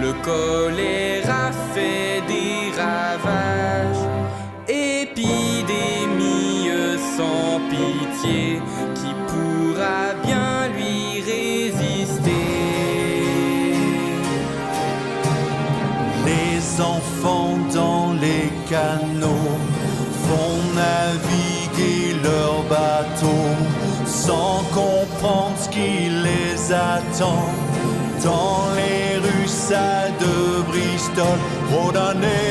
[0.00, 4.06] Le choléra fait des ravages.
[4.68, 6.70] Épidémie
[7.16, 8.62] sans pitié,
[8.94, 12.46] qui pourra bien lui résister.
[16.24, 19.58] Les enfants dans les canaux
[20.28, 23.42] vont naviguer leur bateau
[24.04, 27.48] sans comprendre ce qui les attend
[29.70, 31.36] de Bristol,
[31.70, 32.47] Rhône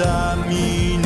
[0.00, 0.97] ami